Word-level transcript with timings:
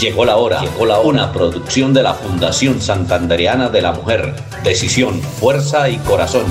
Llegó 0.00 0.26
la 0.26 0.36
hora, 0.36 0.60
llegó 0.60 0.84
la 0.84 0.98
hora. 0.98 1.08
Una 1.08 1.32
producción 1.32 1.94
de 1.94 2.02
la 2.02 2.12
Fundación 2.12 2.82
Santandereana 2.82 3.70
de 3.70 3.80
la 3.80 3.92
Mujer. 3.92 4.34
Decisión, 4.62 5.22
fuerza 5.22 5.88
y 5.88 5.96
corazón. 5.96 6.44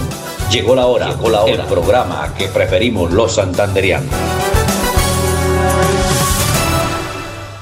Llegó 0.52 0.74
la 0.74 0.88
hora, 0.88 1.10
llegó 1.10 1.30
la 1.30 1.44
hora. 1.44 1.54
El 1.54 1.62
programa 1.68 2.34
que 2.36 2.48
preferimos 2.48 3.12
los 3.14 3.36
santanderianos. 3.36 4.10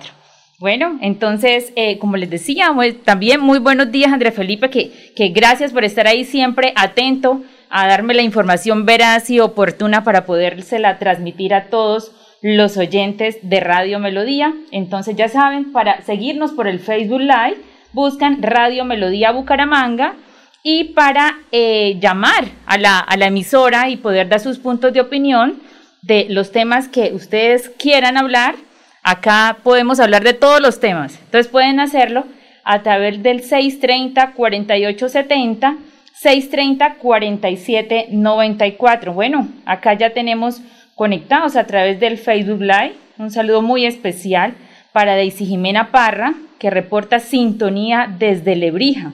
Bueno, 0.59 0.99
entonces, 0.99 1.71
eh, 1.77 1.97
como 1.97 2.17
les 2.17 2.29
decía, 2.29 2.75
también 3.05 3.39
muy 3.39 3.59
buenos 3.59 3.89
días, 3.89 4.11
Andrés 4.11 4.35
Felipe, 4.35 4.69
que, 4.69 4.91
que 5.15 5.29
gracias 5.29 5.71
por 5.71 5.85
estar 5.85 6.07
ahí 6.07 6.25
siempre 6.25 6.73
atento 6.75 7.41
a 7.69 7.87
darme 7.87 8.15
la 8.15 8.23
información 8.23 8.85
veraz 8.85 9.29
y 9.29 9.39
oportuna 9.39 10.03
para 10.03 10.25
podérsela 10.25 10.99
transmitir 10.99 11.53
a 11.53 11.69
todos 11.69 12.11
los 12.43 12.77
oyentes 12.77 13.39
de 13.41 13.59
Radio 13.61 13.97
Melodía. 13.97 14.53
Entonces 14.71 15.15
ya 15.15 15.27
saben, 15.29 15.71
para 15.71 16.01
seguirnos 16.01 16.51
por 16.51 16.67
el 16.67 16.79
Facebook 16.79 17.21
Live, 17.21 17.57
buscan 17.93 18.43
Radio 18.43 18.85
Melodía 18.85 19.31
Bucaramanga 19.31 20.13
y 20.61 20.83
para 20.93 21.39
eh, 21.51 21.97
llamar 21.99 22.45
a 22.65 22.77
la, 22.77 22.99
a 22.99 23.17
la 23.17 23.25
emisora 23.27 23.87
y 23.89 23.95
poder 23.95 24.27
dar 24.27 24.41
sus 24.41 24.59
puntos 24.59 24.91
de 24.93 25.01
opinión 25.01 25.61
de 26.01 26.27
los 26.29 26.51
temas 26.51 26.89
que 26.89 27.13
ustedes 27.13 27.69
quieran 27.69 28.17
hablar. 28.17 28.55
Acá 29.03 29.59
podemos 29.63 30.01
hablar 30.01 30.25
de 30.25 30.33
todos 30.33 30.59
los 30.59 30.81
temas. 30.81 31.17
Entonces 31.23 31.49
pueden 31.49 31.79
hacerlo 31.79 32.25
a 32.65 32.83
través 32.83 33.23
del 33.23 33.41
630-4870, 33.41 35.77
630-4794. 36.21 39.13
Bueno, 39.13 39.47
acá 39.65 39.93
ya 39.93 40.09
tenemos 40.09 40.61
conectados 40.95 41.55
a 41.55 41.65
través 41.65 41.99
del 41.99 42.17
Facebook 42.17 42.61
Live. 42.61 42.95
Un 43.17 43.31
saludo 43.31 43.61
muy 43.61 43.85
especial 43.85 44.55
para 44.91 45.15
Daisy 45.15 45.45
Jimena 45.45 45.91
Parra, 45.91 46.33
que 46.59 46.69
reporta 46.69 47.19
sintonía 47.19 48.13
desde 48.19 48.55
Lebrija. 48.55 49.13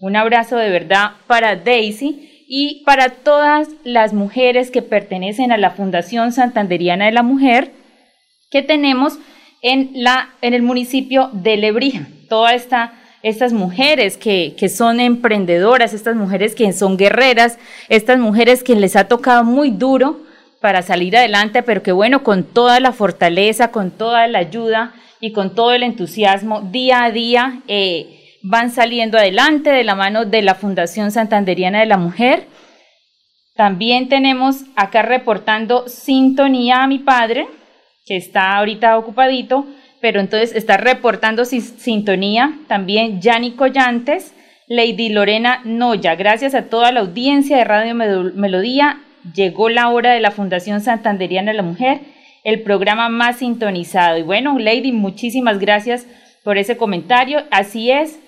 Un 0.00 0.16
abrazo 0.16 0.56
de 0.56 0.70
verdad 0.70 1.12
para 1.26 1.56
Daisy 1.56 2.44
y 2.48 2.82
para 2.84 3.10
todas 3.10 3.68
las 3.84 4.12
mujeres 4.12 4.70
que 4.70 4.80
pertenecen 4.80 5.52
a 5.52 5.58
la 5.58 5.70
Fundación 5.70 6.32
Santanderiana 6.32 7.06
de 7.06 7.12
la 7.12 7.22
Mujer 7.22 7.72
que 8.50 8.62
tenemos 8.62 9.18
en, 9.60 9.90
la, 9.94 10.30
en 10.40 10.54
el 10.54 10.62
municipio 10.62 11.30
de 11.32 11.56
Lebrija. 11.56 12.06
Todas 12.28 12.66
estas 13.22 13.52
mujeres 13.52 14.16
que, 14.16 14.54
que, 14.56 14.68
son 14.68 15.00
emprendedoras, 15.00 15.92
estas 15.92 16.14
mujeres 16.14 16.54
que 16.54 16.72
son 16.72 16.96
guerreras, 16.96 17.58
estas 17.88 18.18
mujeres 18.18 18.62
que 18.62 18.76
les 18.76 18.96
ha 18.96 19.08
tocado 19.08 19.44
muy 19.44 19.70
duro 19.70 20.27
para 20.60 20.82
salir 20.82 21.16
adelante, 21.16 21.62
pero 21.62 21.82
que 21.82 21.92
bueno, 21.92 22.22
con 22.22 22.44
toda 22.44 22.80
la 22.80 22.92
fortaleza, 22.92 23.70
con 23.70 23.90
toda 23.90 24.26
la 24.26 24.40
ayuda 24.40 24.92
y 25.20 25.32
con 25.32 25.54
todo 25.54 25.72
el 25.72 25.82
entusiasmo, 25.82 26.62
día 26.62 27.04
a 27.04 27.10
día 27.10 27.62
eh, 27.68 28.38
van 28.42 28.70
saliendo 28.70 29.18
adelante 29.18 29.70
de 29.70 29.84
la 29.84 29.94
mano 29.94 30.24
de 30.24 30.42
la 30.42 30.54
Fundación 30.54 31.10
Santanderiana 31.10 31.80
de 31.80 31.86
la 31.86 31.96
Mujer. 31.96 32.46
También 33.54 34.08
tenemos 34.08 34.62
acá 34.76 35.02
reportando 35.02 35.88
sintonía 35.88 36.82
a 36.82 36.86
mi 36.86 37.00
padre, 37.00 37.48
que 38.06 38.16
está 38.16 38.56
ahorita 38.56 38.96
ocupadito, 38.96 39.66
pero 40.00 40.20
entonces 40.20 40.54
está 40.54 40.76
reportando 40.76 41.44
sintonía 41.44 42.58
también 42.68 43.20
Yanni 43.20 43.52
Collantes, 43.52 44.34
Lady 44.68 45.08
Lorena 45.08 45.60
Noya. 45.64 46.14
Gracias 46.14 46.54
a 46.54 46.66
toda 46.66 46.92
la 46.92 47.00
audiencia 47.00 47.56
de 47.56 47.64
Radio 47.64 47.94
Melodía 47.94 49.00
llegó 49.34 49.68
la 49.68 49.88
hora 49.88 50.12
de 50.12 50.20
la 50.20 50.30
Fundación 50.30 50.80
Santanderiana 50.80 51.52
de 51.52 51.56
la 51.56 51.62
Mujer, 51.62 52.00
el 52.44 52.62
programa 52.62 53.08
más 53.08 53.38
sintonizado. 53.38 54.18
Y 54.18 54.22
bueno, 54.22 54.58
Lady, 54.58 54.92
muchísimas 54.92 55.58
gracias 55.58 56.06
por 56.44 56.58
ese 56.58 56.76
comentario. 56.76 57.42
Así 57.50 57.90
es, 57.90 58.18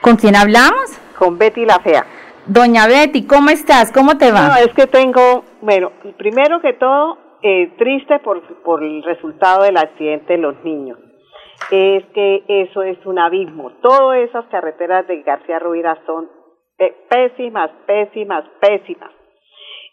¿Con 0.01 0.17
quién 0.17 0.35
hablamos? 0.35 0.99
Con 1.19 1.39
Betty 1.39 1.65
la 1.65 1.79
Fea. 1.81 2.05
Doña 2.47 2.87
Betty, 2.87 3.27
¿cómo 3.27 3.51
estás? 3.51 3.93
¿Cómo 3.93 4.17
te 4.19 4.33
va? 4.33 4.49
No, 4.49 4.57
es 4.57 4.73
que 4.75 4.87
tengo, 4.87 5.45
bueno, 5.61 5.93
primero 6.17 6.61
que 6.61 6.73
todo, 6.73 7.19
eh, 7.43 7.73
triste 7.79 8.19
por, 8.21 8.43
por 8.63 8.83
el 8.83 9.03
resultado 9.05 9.63
del 9.63 9.77
accidente 9.77 10.33
de 10.33 10.39
los 10.39 10.57
niños. 10.65 10.99
Es 11.71 12.05
que 12.15 12.43
eso 12.49 12.83
es 12.83 12.99
un 13.05 13.19
abismo. 13.19 13.73
Todas 13.83 14.19
esas 14.29 14.47
carreteras 14.47 15.07
de 15.07 15.23
García 15.23 15.59
Rubira 15.59 15.97
son 16.07 16.29
eh, 16.79 16.97
pésimas, 17.09 17.71
pésimas, 17.87 18.45
pésimas. 18.61 19.11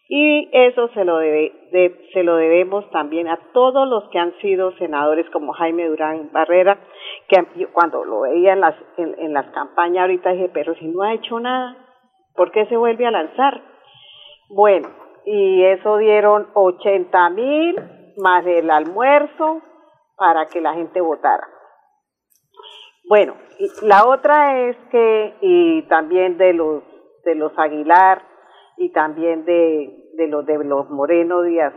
Y 0.09 0.49
eso 0.53 0.87
se 0.93 1.03
lo, 1.03 1.17
debe, 1.17 1.51
se 2.13 2.23
lo 2.23 2.37
debemos 2.37 2.89
también 2.91 3.27
a 3.27 3.37
todos 3.51 3.87
los 3.89 4.09
que 4.09 4.19
han 4.19 4.33
sido 4.39 4.71
senadores 4.77 5.29
como 5.31 5.51
Jaime 5.51 5.87
Durán 5.87 6.31
Barrera, 6.31 6.79
que 7.27 7.67
cuando 7.73 8.05
lo 8.05 8.21
veía 8.21 8.53
en 8.53 8.61
las, 8.61 8.75
en, 8.97 9.33
las 9.33 9.47
campañas 9.47 10.03
ahorita 10.03 10.31
dije, 10.31 10.49
pero 10.53 10.75
si 10.75 10.87
no 10.87 11.01
ha 11.01 11.13
hecho 11.13 11.39
nada, 11.41 11.75
¿por 12.35 12.51
qué 12.51 12.65
se 12.67 12.77
vuelve 12.77 13.05
a 13.05 13.11
lanzar? 13.11 13.61
Bueno, 14.49 14.87
y 15.25 15.63
eso 15.65 15.97
dieron 15.97 16.47
80 16.53 17.29
mil 17.31 17.75
más 18.17 18.45
el 18.45 18.71
almuerzo 18.71 19.61
para 20.15 20.45
que 20.45 20.61
la 20.61 20.73
gente 20.73 21.01
votara. 21.01 21.47
Bueno, 23.09 23.35
la 23.81 24.07
otra 24.07 24.67
es 24.69 24.77
que, 24.89 25.33
y 25.41 25.81
también 25.83 26.37
de 26.37 26.53
los, 26.53 26.83
de 27.25 27.35
los 27.35 27.51
Aguilar, 27.57 28.21
y 28.77 28.91
también 28.91 29.45
de, 29.45 30.11
de 30.13 30.27
los 30.27 30.45
de 30.45 30.63
los 30.63 30.89
Moreno 30.89 31.41
Díaz. 31.41 31.73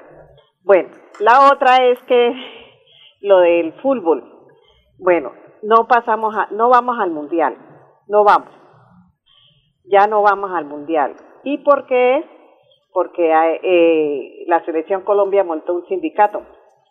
Bueno, 0.62 0.90
la 1.20 1.50
otra 1.52 1.76
es 1.88 1.98
que 2.02 2.34
lo 3.22 3.40
del 3.40 3.72
fútbol. 3.80 4.24
Bueno, 4.98 5.32
no 5.62 5.86
pasamos 5.88 6.36
a, 6.36 6.48
no 6.52 6.68
vamos 6.68 6.98
al 6.98 7.10
mundial, 7.10 7.56
no 8.08 8.24
vamos. 8.24 8.50
Ya 9.84 10.06
no 10.06 10.22
vamos 10.22 10.50
al 10.52 10.66
mundial. 10.66 11.14
¿Y 11.42 11.58
por 11.58 11.86
qué? 11.86 12.24
porque 12.92 13.32
eh, 13.62 14.44
la 14.46 14.64
selección 14.64 15.02
Colombia 15.02 15.44
montó 15.44 15.74
un 15.74 15.86
sindicato. 15.86 16.42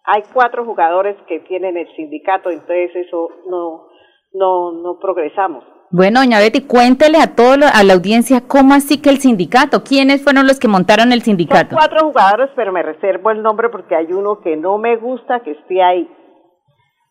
Hay 0.05 0.23
cuatro 0.33 0.65
jugadores 0.65 1.17
que 1.27 1.39
tienen 1.41 1.77
el 1.77 1.87
sindicato, 1.95 2.49
entonces 2.49 2.95
eso 2.95 3.29
no, 3.47 3.87
no, 4.33 4.71
no 4.71 4.99
progresamos. 4.99 5.63
Bueno, 5.91 6.19
doña 6.19 6.37
Betty, 6.37 6.67
cuéntele 6.67 7.17
a 7.17 7.33
todo 7.33 7.65
a 7.65 7.83
la 7.83 7.93
audiencia 7.95 8.45
cómo 8.47 8.75
así 8.75 9.01
que 9.01 9.09
el 9.09 9.17
sindicato, 9.17 9.81
quiénes 9.81 10.23
fueron 10.23 10.45
los 10.45 10.59
que 10.59 10.67
montaron 10.67 11.11
el 11.11 11.23
sindicato. 11.23 11.73
Son 11.73 11.79
cuatro 11.79 12.05
jugadores, 12.05 12.51
pero 12.55 12.71
me 12.71 12.83
reservo 12.83 13.31
el 13.31 13.41
nombre 13.41 13.69
porque 13.69 13.95
hay 13.95 14.13
uno 14.13 14.39
que 14.39 14.55
no 14.55 14.77
me 14.77 14.97
gusta 14.97 15.39
que 15.39 15.49
esté 15.49 15.81
ahí. 15.81 16.07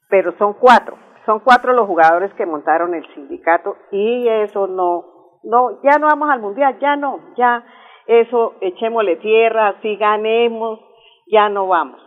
Pero 0.08 0.32
son 0.38 0.54
cuatro, 0.54 0.96
son 1.26 1.40
cuatro 1.40 1.72
los 1.72 1.88
jugadores 1.88 2.32
que 2.34 2.46
montaron 2.46 2.94
el 2.94 3.04
sindicato 3.14 3.74
y 3.90 4.28
eso 4.28 4.68
no, 4.68 5.06
no, 5.42 5.82
ya 5.82 5.98
no 5.98 6.06
vamos 6.06 6.30
al 6.30 6.40
mundial, 6.40 6.78
ya 6.80 6.94
no, 6.94 7.18
ya 7.36 7.64
eso 8.06 8.54
echémosle 8.60 9.16
tierra, 9.16 9.70
así 9.70 9.96
ganemos, 9.96 10.78
ya 11.26 11.48
no 11.48 11.66
vamos. 11.66 12.00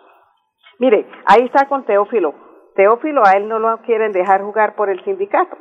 Mire, 0.80 1.06
ahí 1.26 1.42
está 1.44 1.68
con 1.68 1.86
Teófilo. 1.86 2.34
Teófilo 2.76 3.24
a 3.26 3.34
él 3.34 3.50
no 3.50 3.60
lo 3.60 3.78
quieren 3.82 4.14
dejar 4.14 4.42
jugar 4.42 4.78
por 4.78 4.90
el 4.90 5.04
sindicato 5.04 5.58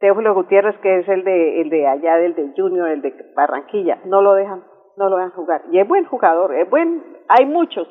Teófilo 0.00 0.34
Gutiérrez, 0.34 0.76
que 0.82 1.00
es 1.00 1.08
el 1.08 1.24
de, 1.24 1.60
el 1.60 1.70
de 1.70 1.86
allá, 1.86 2.16
del 2.16 2.34
de 2.34 2.52
Junior, 2.56 2.88
el 2.88 3.02
de 3.02 3.14
Barranquilla, 3.34 4.00
no 4.04 4.22
lo 4.22 4.34
dejan, 4.34 4.64
no 4.96 5.08
lo 5.08 5.16
dejan 5.16 5.32
jugar. 5.32 5.62
Y 5.70 5.78
es 5.78 5.88
buen 5.88 6.04
jugador, 6.06 6.54
es 6.54 6.68
buen, 6.68 7.02
hay 7.28 7.46
muchos, 7.46 7.88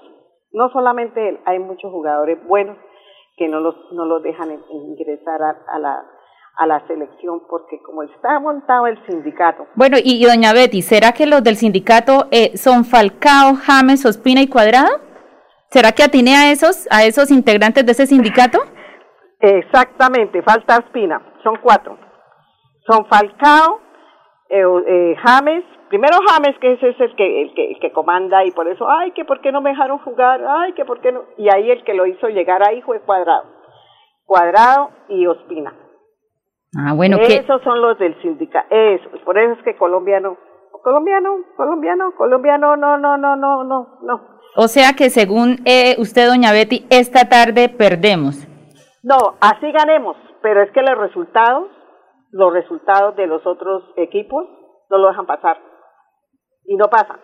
no 0.52 0.70
solamente 0.70 1.30
él, 1.30 1.40
hay 1.46 1.60
muchos 1.60 1.92
jugadores 1.92 2.38
buenos 2.46 2.78
que 3.38 3.48
no 3.48 3.60
los, 3.60 3.76
no 3.94 4.06
los 4.06 4.22
dejan 4.22 4.52
ingresar 4.70 5.42
a, 5.42 5.80
la, 5.80 6.06
a 6.58 6.68
la 6.68 6.86
selección 6.88 7.42
porque 7.50 7.82
como 7.82 8.04
está 8.04 8.40
montado 8.40 8.86
el 8.86 9.04
sindicato. 9.08 9.66
Bueno, 9.76 9.98
y, 10.04 10.24
doña 10.24 10.54
Betty, 10.54 10.82
¿será 10.82 11.14
que 11.14 11.26
los 11.26 11.44
del 11.44 11.56
sindicato 11.56 12.28
eh, 12.32 12.58
son 12.58 12.86
Falcao, 12.86 13.56
James, 13.56 14.06
Ospina 14.06 14.42
y 14.42 14.50
Cuadrado? 14.50 15.00
¿Será 15.72 15.94
que 15.94 16.04
atine 16.04 16.36
a 16.36 16.52
esos, 16.52 16.88
a 16.92 17.06
esos 17.06 17.32
integrantes 17.32 17.84
de 17.84 17.94
ese 17.94 18.06
sindicato? 18.06 18.60
Exactamente, 19.40 20.44
falta 20.44 20.78
Ospina 20.78 21.33
son 21.44 21.58
cuatro. 21.62 21.98
Son 22.88 23.06
Falcao, 23.06 23.80
eh, 24.50 24.64
eh, 24.88 25.16
James, 25.24 25.64
primero 25.90 26.18
James, 26.28 26.58
que 26.60 26.74
ese 26.74 26.90
es 26.90 27.00
el 27.00 27.16
que, 27.16 27.42
el 27.42 27.54
que, 27.54 27.72
el 27.72 27.80
que 27.80 27.92
comanda 27.92 28.44
y 28.46 28.52
por 28.52 28.68
eso, 28.68 28.90
ay, 28.90 29.12
que 29.12 29.26
por 29.26 29.42
qué 29.42 29.52
no 29.52 29.62
me 29.62 29.72
dejaron 29.72 30.00
jugar, 30.00 30.42
ay, 30.48 30.74
que 30.74 30.86
por 30.86 31.00
qué 31.02 31.12
no, 31.12 31.24
y 31.38 31.50
ahí 31.54 31.72
el 31.72 31.84
que 31.84 31.94
lo 31.94 32.06
hizo 32.06 32.28
llegar 32.28 32.62
ahí 32.68 32.82
fue 32.82 33.00
Cuadrado, 33.02 33.46
Cuadrado 34.26 34.90
y 35.10 35.26
Ospina. 35.28 35.74
Ah, 36.76 36.94
bueno, 36.94 37.18
Esos 37.20 37.62
son 37.62 37.82
los 37.82 37.98
del 38.00 38.20
sindicato, 38.22 38.68
eso, 38.70 39.10
por 39.24 39.38
eso 39.38 39.54
es 39.54 39.64
que 39.64 39.76
colombiano, 39.78 40.38
colombiano, 40.84 41.38
colombiano, 41.56 42.12
colombiano, 42.16 42.76
no, 42.76 42.98
no, 42.98 43.18
no, 43.18 43.36
no, 43.36 43.64
no, 43.64 43.88
no. 44.02 44.22
O 44.56 44.68
sea 44.68 44.94
que 44.94 45.10
según 45.10 45.62
eh, 45.66 45.96
usted, 45.98 46.28
doña 46.28 46.52
Betty, 46.52 46.86
esta 46.90 47.28
tarde 47.28 47.70
perdemos. 47.70 48.48
No, 49.02 49.36
así 49.42 49.72
ganemos, 49.72 50.16
pero 50.44 50.62
es 50.62 50.72
que 50.72 50.82
los 50.82 50.98
resultados, 50.98 51.70
los 52.32 52.54
resultados 52.54 53.16
de 53.16 53.26
los 53.26 53.46
otros 53.48 53.84
equipos 53.96 54.46
no 54.90 54.98
lo 54.98 55.08
dejan 55.08 55.26
pasar. 55.26 55.58
Y 56.66 56.76
no 56.76 56.90
pasan. 56.90 57.20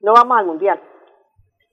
No 0.00 0.12
vamos 0.14 0.38
al 0.38 0.46
mundial. 0.46 0.80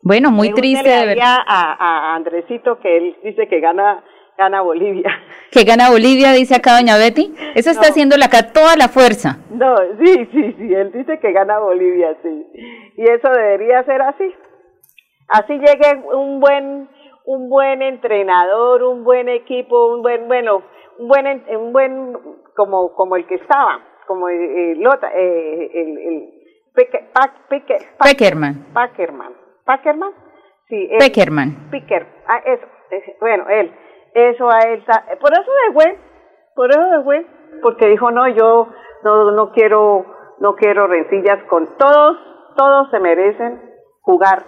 Bueno, 0.01 0.31
muy 0.31 0.51
triste 0.54 0.89
de 0.89 1.06
ver. 1.06 1.19
A, 1.22 1.38
a 1.48 2.16
Andresito 2.16 2.80
que 2.80 2.98
él 2.98 3.18
dice 3.24 3.48
que 3.48 3.60
gana 3.60 4.04
gana 4.38 4.62
Bolivia. 4.62 5.12
Que 5.51 5.66
gana 5.66 5.89
Bolivia, 5.89 6.31
dice 6.31 6.56
acá 6.56 6.78
doña 6.78 6.98
Betty. 6.98 7.33
Eso 7.56 7.72
está 7.72 7.89
haciéndole 7.89 8.24
acá 8.24 8.54
toda 8.54 8.78
la 8.78 8.88
fuerza. 8.88 9.39
No, 9.50 9.75
sí, 10.00 10.25
sí, 10.31 10.56
sí, 10.57 10.74
él 10.74 10.94
dice 10.94 11.19
que 11.19 11.33
gana 11.33 11.60
Bolivia, 11.60 12.16
sí. 12.24 12.48
Y 12.95 13.04
eso 13.04 13.30
debería 13.30 13.83
ser 13.83 14.01
así. 14.01 14.33
Así 15.28 15.54
llegue 15.60 16.04
un 16.13 16.39
buen 16.39 16.88
un 17.31 17.50
buen 17.50 17.81
entrenador, 17.81 18.83
un 18.83 19.04
buen 19.04 19.30
equipo, 19.30 19.94
un 19.94 20.01
buen, 20.01 20.28
bueno, 20.28 20.63
un 21.00 21.07
buen, 21.07 21.45
un 21.57 21.72
buen, 21.72 22.18
como, 22.56 22.94
como 22.94 23.16
el 23.16 23.25
que 23.25 23.36
estaba, 23.36 23.80
como 24.06 24.28
el, 24.28 24.42
el, 24.42 24.81
el, 24.83 25.98
el 25.98 26.42
Peckerman. 26.74 28.66
Packerman. 28.74 29.33
Packerman. 29.66 30.12
Sí, 30.68 30.89
Peckerman. 31.00 31.69
Picker. 31.72 32.06
Ah, 32.28 32.42
eso, 32.45 32.66
bueno, 33.19 33.45
él. 33.50 33.74
Eso 34.13 34.50
a 34.50 34.60
él. 34.60 34.83
Por 35.19 35.31
eso 35.33 35.51
de 35.68 35.74
güey. 35.74 35.98
Por 36.56 36.69
eso 36.69 36.81
de 36.81 36.98
güey. 37.00 37.25
Porque 37.62 37.88
dijo, 37.88 38.12
no, 38.12 38.28
yo 38.28 38.68
no, 39.04 39.31
no 39.31 39.51
quiero, 39.51 40.06
no 40.39 40.56
quiero 40.56 40.88
rencillas 40.88 41.44
con 41.50 41.78
todos. 41.78 42.18
Todos 42.57 42.89
se 42.92 43.00
merecen 43.00 43.62
jugar 44.01 44.44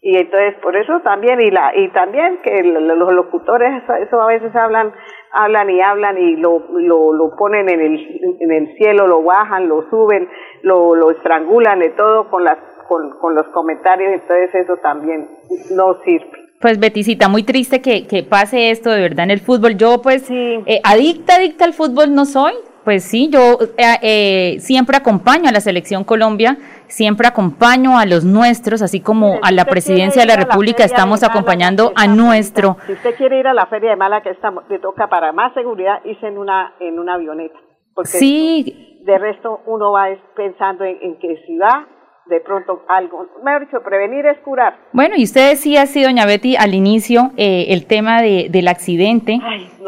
y 0.00 0.16
entonces 0.16 0.54
por 0.62 0.76
eso 0.76 1.00
también 1.00 1.40
y 1.40 1.50
la 1.50 1.72
y 1.76 1.88
también 1.88 2.38
que 2.42 2.62
los 2.62 3.12
locutores 3.12 3.82
eso, 4.00 4.20
a 4.20 4.26
veces 4.26 4.54
hablan 4.54 4.92
hablan 5.32 5.70
y 5.70 5.80
hablan 5.80 6.16
y 6.18 6.36
lo, 6.36 6.64
lo, 6.70 7.12
lo 7.12 7.36
ponen 7.36 7.68
en 7.68 7.80
el 7.80 8.36
en 8.40 8.52
el 8.52 8.76
cielo 8.76 9.08
lo 9.08 9.22
bajan 9.24 9.68
lo 9.68 9.88
suben 9.90 10.28
lo, 10.62 10.94
lo 10.94 11.10
estrangulan 11.10 11.80
de 11.80 11.90
todo 11.90 12.30
con 12.30 12.44
las 12.44 12.58
con, 12.86 13.10
con 13.18 13.34
los 13.34 13.46
comentarios 13.48 14.12
entonces 14.12 14.54
eso 14.54 14.76
también 14.76 15.28
no 15.74 15.94
sirve 16.04 16.48
pues 16.60 16.80
Beticita, 16.80 17.28
muy 17.28 17.44
triste 17.44 17.80
que, 17.80 18.06
que 18.08 18.24
pase 18.24 18.70
esto 18.70 18.90
de 18.90 19.00
verdad 19.00 19.24
en 19.24 19.30
el 19.30 19.40
fútbol. 19.40 19.76
Yo 19.76 20.02
pues 20.02 20.22
sí. 20.22 20.60
eh, 20.66 20.80
adicta, 20.82 21.36
adicta 21.36 21.64
al 21.64 21.72
fútbol 21.72 22.12
no 22.14 22.24
soy, 22.24 22.52
pues 22.88 23.04
sí, 23.04 23.28
yo 23.28 23.58
eh, 23.76 23.98
eh, 24.00 24.60
siempre 24.60 24.96
acompaño 24.96 25.50
a 25.50 25.52
la 25.52 25.60
selección 25.60 26.04
Colombia, 26.04 26.56
siempre 26.86 27.28
acompaño 27.28 27.98
a 27.98 28.06
los 28.06 28.24
nuestros, 28.24 28.80
así 28.80 29.02
como 29.02 29.38
a 29.42 29.52
la 29.52 29.66
presidencia 29.66 30.22
de 30.22 30.26
la 30.26 30.36
República 30.36 30.84
estamos 30.84 31.22
acompañando 31.22 31.92
a 31.96 32.06
nuestro. 32.06 32.78
Si 32.86 32.94
usted 32.94 33.14
quiere 33.16 33.40
ir 33.40 33.46
a 33.46 33.52
la 33.52 33.66
feria 33.66 33.90
de 33.90 33.96
Mala 33.96 34.22
que 34.22 34.30
estamos, 34.30 34.64
le 34.70 34.78
toca 34.78 35.06
para 35.08 35.32
más 35.32 35.52
seguridad 35.52 36.02
irse 36.06 36.28
en 36.28 36.38
una 36.38 36.76
en 36.80 36.98
una 36.98 37.16
avioneta, 37.16 37.58
porque 37.92 38.08
sí. 38.08 39.02
de 39.04 39.18
resto 39.18 39.60
uno 39.66 39.92
va 39.92 40.06
pensando 40.34 40.84
en, 40.84 40.96
en 41.02 41.18
que 41.18 41.42
si 41.46 41.58
va 41.58 41.86
de 42.28 42.40
pronto 42.40 42.82
algo. 42.88 43.26
Mejor 43.42 43.66
dicho, 43.66 43.82
prevenir 43.82 44.26
es 44.26 44.38
curar. 44.38 44.76
Bueno, 44.92 45.14
y 45.16 45.24
usted 45.24 45.50
decía, 45.50 45.86
sí, 45.86 46.02
doña 46.02 46.26
Betty, 46.26 46.56
al 46.56 46.74
inicio, 46.74 47.32
eh, 47.36 47.66
el 47.70 47.86
tema 47.86 48.20
de, 48.22 48.48
del 48.50 48.68
accidente, 48.68 49.40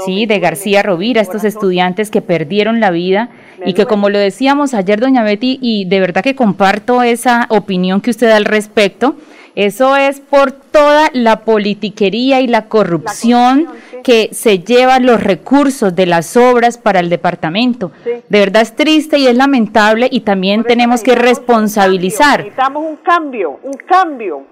sí, 0.05 0.27
de 0.27 0.39
García 0.39 0.83
Rovira, 0.83 1.21
estos 1.21 1.45
estudiantes 1.45 2.11
que 2.11 2.23
perdieron 2.23 2.81
la 2.81 2.91
vida 2.91 3.29
y 3.65 3.75
que 3.75 3.87
como 3.87 4.09
lo 4.09 4.19
decíamos 4.19 4.75
ayer, 4.75 5.01
doña 5.01 5.23
Betty, 5.23 5.59
y 5.61 5.85
de 5.87 6.01
verdad 6.01 6.23
que 6.23 6.35
comparto 6.35 7.03
esa 7.03 7.47
opinión 7.51 8.01
que 8.01 8.11
usted 8.11 8.29
da 8.29 8.37
al 8.37 8.47
respecto, 8.47 9.17
eso 9.55 9.97
es 9.97 10.21
por 10.21 10.53
toda 10.53 11.11
la 11.13 11.41
politiquería 11.41 12.41
y 12.41 12.47
la 12.47 12.67
corrupción, 12.67 13.69
que 14.03 14.31
se 14.33 14.61
lleva 14.61 14.99
los 14.99 15.23
recursos 15.23 15.95
de 15.95 16.07
las 16.07 16.37
obras 16.37 16.79
para 16.79 17.01
el 17.01 17.11
departamento. 17.11 17.93
De 18.05 18.39
verdad 18.39 18.63
es 18.63 18.75
triste 18.75 19.19
y 19.19 19.27
es 19.27 19.37
lamentable 19.37 20.09
y 20.11 20.21
también 20.21 20.65
tenemos 20.65 21.03
que 21.03 21.15
responsabilizar. 21.15 22.41
necesitamos 22.41 22.83
un 22.89 22.97
cambio, 22.97 23.61
un 23.63 23.75
cambio. 23.87 24.47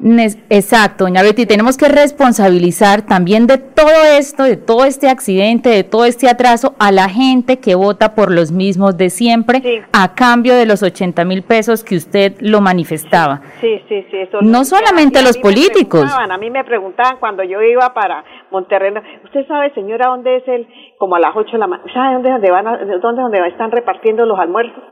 exacto, 0.51 1.05
doña 1.05 1.23
Betty, 1.23 1.47
tenemos 1.47 1.77
que 1.77 1.89
responsabilizar 1.89 3.03
también 3.03 3.47
de 3.47 3.59
todo 3.59 4.05
esto, 4.19 4.43
de 4.43 4.57
todo 4.57 4.85
este 4.85 5.09
accidente, 5.09 5.69
de 5.71 5.85
todo 5.85 6.05
este 6.05 6.29
atraso 6.29 6.75
a 6.79 6.93
la 6.93 7.09
gente 7.09 7.59
que 7.59 7.75
vota 7.75 8.15
por 8.15 8.31
los 8.31 8.53
mismos 8.53 8.97
de 8.97 9.11
siempre 9.11 9.85
a 9.93 10.15
cambio 10.15 10.55
de 10.55 10.67
los 10.67 10.83
80 10.83 11.25
mil 11.25 11.43
pesos 11.43 11.85
que 11.85 11.97
usted 11.97 12.35
lo 12.41 12.61
manifestaba. 12.61 13.43
Sí, 13.61 13.81
sí, 13.89 14.05
sí. 14.11 14.17
Eso 14.19 14.43
no 14.43 14.65
solamente 14.89 15.23
los 15.23 15.39
políticos. 15.39 16.05
A 16.13 16.39
mí 16.39 16.51
me 16.51 16.65
preguntaban 16.65 17.19
cuando 17.19 17.43
yo 17.43 17.63
iba 17.63 17.93
para 17.95 18.25
Monterrey, 18.51 18.93
¿usted 19.25 19.47
sabe, 19.47 19.73
señora, 19.75 20.09
dónde 20.09 20.37
es 20.37 20.49
el, 20.49 20.69
como 20.99 21.17
a 21.17 21.21
las 21.21 21.37
8 21.37 21.53
de 21.53 21.59
la 21.59 21.67
mañana, 21.67 21.93
¿sabe 21.93 22.15
dónde, 22.15 22.31
dónde, 22.31 22.51
van 22.51 22.65
dónde, 23.01 23.23
dónde 23.23 23.49
están 23.49 23.71
repartiendo 23.71 24.25
los 24.25 24.39
almuerzos? 24.39 24.83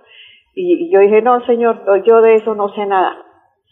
Y, 0.54 0.90
yo 0.92 1.00
dije, 1.00 1.22
no, 1.22 1.44
señor, 1.46 1.82
yo 2.04 2.20
de 2.20 2.34
eso 2.36 2.54
no 2.54 2.68
sé 2.74 2.86
nada. 2.86 3.25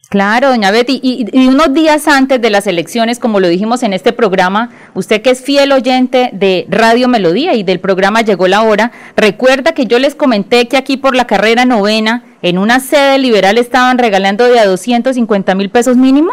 Claro, 0.08 0.48
doña 0.48 0.70
Betty, 0.70 1.00
y, 1.02 1.48
unos 1.48 1.72
días 1.74 2.06
antes 2.08 2.40
de 2.40 2.50
las 2.50 2.66
elecciones, 2.66 3.18
como 3.18 3.40
lo 3.40 3.48
dijimos 3.48 3.82
en 3.82 3.92
este 3.92 4.12
programa, 4.12 4.70
usted 4.94 5.22
que 5.22 5.30
es 5.30 5.42
fiel 5.42 5.72
oyente 5.72 6.30
de 6.32 6.66
Radio 6.68 7.08
Melodía 7.08 7.54
y 7.54 7.62
del 7.62 7.80
programa 7.80 8.22
Llegó 8.22 8.46
la 8.46 8.62
Hora, 8.62 8.92
recuerda 9.16 9.72
que 9.72 9.86
yo 9.86 9.98
les 9.98 10.14
comenté 10.14 10.68
que 10.68 10.76
aquí 10.76 10.96
por 10.96 11.16
la 11.16 11.26
carrera 11.26 11.64
novena, 11.64 12.22
en 12.42 12.58
una 12.58 12.80
sede 12.80 13.18
liberal 13.18 13.56
estaban 13.58 13.98
regalando 13.98 14.44
de 14.44 14.60
a 14.60 14.66
250 14.66 15.54
mil 15.54 15.70
pesos 15.70 15.96
mínimo. 15.96 16.32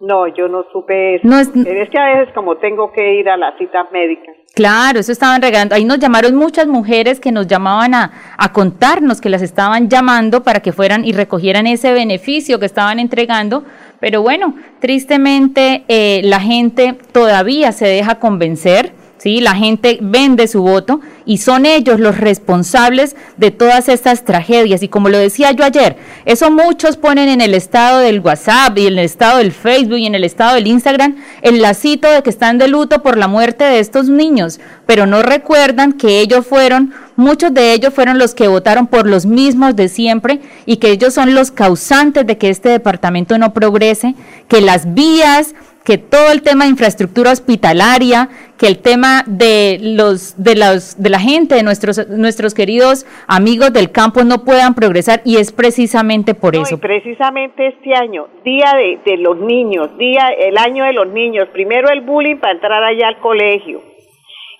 No, 0.00 0.26
yo 0.28 0.46
no 0.48 0.66
supe 0.72 1.16
eso. 1.16 1.28
es, 1.38 1.48
que 1.48 1.98
a 1.98 2.18
veces 2.18 2.34
como 2.34 2.56
tengo 2.58 2.92
que 2.92 3.14
ir 3.14 3.30
a 3.30 3.36
las 3.36 3.56
citas 3.56 3.86
médicas. 3.92 4.34
Claro, 4.54 5.00
eso 5.00 5.10
estaban 5.10 5.40
regalando. 5.40 5.74
Ahí 5.74 5.84
nos 5.84 5.98
llamaron 5.98 6.34
muchas 6.34 6.66
mujeres 6.66 7.18
que 7.18 7.32
nos 7.32 7.46
llamaban 7.46 7.94
a, 7.94 8.12
a 8.36 8.52
contarnos 8.52 9.20
que 9.20 9.30
las 9.30 9.40
estaban 9.40 9.88
llamando 9.88 10.42
para 10.42 10.60
que 10.60 10.72
fueran 10.72 11.04
y 11.04 11.12
recogieran 11.12 11.66
ese 11.66 11.92
beneficio 11.92 12.58
que 12.58 12.66
estaban 12.66 12.98
entregando. 12.98 13.64
Pero 14.00 14.20
bueno, 14.20 14.54
tristemente 14.80 15.84
eh, 15.88 16.20
la 16.24 16.40
gente 16.40 16.94
todavía 17.12 17.72
se 17.72 17.86
deja 17.86 18.18
convencer 18.18 18.92
¿sí? 19.26 19.40
La 19.40 19.56
gente 19.56 19.98
vende 20.00 20.46
su 20.46 20.62
voto 20.62 21.00
y 21.24 21.38
son 21.38 21.66
ellos 21.66 21.98
los 21.98 22.16
responsables 22.16 23.16
de 23.36 23.50
todas 23.50 23.88
estas 23.88 24.24
tragedias. 24.24 24.84
Y 24.84 24.88
como 24.88 25.08
lo 25.08 25.18
decía 25.18 25.50
yo 25.50 25.64
ayer, 25.64 25.96
eso 26.26 26.52
muchos 26.52 26.96
ponen 26.96 27.28
en 27.28 27.40
el 27.40 27.52
estado 27.52 27.98
del 27.98 28.20
WhatsApp 28.20 28.78
y 28.78 28.86
en 28.86 28.92
el 28.92 29.04
estado 29.04 29.38
del 29.38 29.50
Facebook 29.50 29.98
y 29.98 30.06
en 30.06 30.14
el 30.14 30.22
estado 30.22 30.54
del 30.54 30.68
Instagram 30.68 31.16
el 31.42 31.60
lacito 31.60 32.08
de 32.08 32.22
que 32.22 32.30
están 32.30 32.58
de 32.58 32.68
luto 32.68 33.02
por 33.02 33.18
la 33.18 33.26
muerte 33.26 33.64
de 33.64 33.80
estos 33.80 34.08
niños, 34.08 34.60
pero 34.86 35.06
no 35.06 35.22
recuerdan 35.22 35.94
que 35.94 36.20
ellos 36.20 36.46
fueron, 36.46 36.94
muchos 37.16 37.52
de 37.52 37.72
ellos 37.72 37.92
fueron 37.92 38.18
los 38.18 38.32
que 38.32 38.46
votaron 38.46 38.86
por 38.86 39.08
los 39.08 39.26
mismos 39.26 39.74
de 39.74 39.88
siempre 39.88 40.40
y 40.66 40.76
que 40.76 40.92
ellos 40.92 41.14
son 41.14 41.34
los 41.34 41.50
causantes 41.50 42.24
de 42.24 42.38
que 42.38 42.48
este 42.48 42.68
departamento 42.68 43.36
no 43.38 43.52
progrese, 43.52 44.14
que 44.46 44.60
las 44.60 44.94
vías 44.94 45.56
que 45.86 45.98
todo 45.98 46.32
el 46.32 46.42
tema 46.42 46.64
de 46.64 46.70
infraestructura 46.70 47.30
hospitalaria, 47.30 48.28
que 48.58 48.66
el 48.66 48.82
tema 48.82 49.22
de 49.28 49.78
los 49.80 50.34
de 50.42 50.56
los 50.56 51.00
de 51.00 51.10
la 51.10 51.20
gente, 51.20 51.54
de 51.54 51.62
nuestros 51.62 52.08
nuestros 52.08 52.54
queridos 52.54 53.06
amigos 53.28 53.72
del 53.72 53.92
campo 53.92 54.24
no 54.24 54.44
puedan 54.44 54.74
progresar 54.74 55.20
y 55.24 55.36
es 55.36 55.52
precisamente 55.52 56.34
por 56.34 56.56
eso. 56.56 56.78
precisamente 56.80 57.68
este 57.68 57.94
año, 57.94 58.26
día 58.44 58.72
de, 58.74 58.98
de, 59.08 59.16
los 59.18 59.38
niños, 59.38 59.96
día 59.96 60.28
el 60.36 60.58
año 60.58 60.84
de 60.84 60.92
los 60.92 61.06
niños, 61.06 61.46
primero 61.52 61.88
el 61.88 62.00
bullying 62.00 62.38
para 62.38 62.54
entrar 62.54 62.82
allá 62.82 63.06
al 63.06 63.20
colegio, 63.20 63.80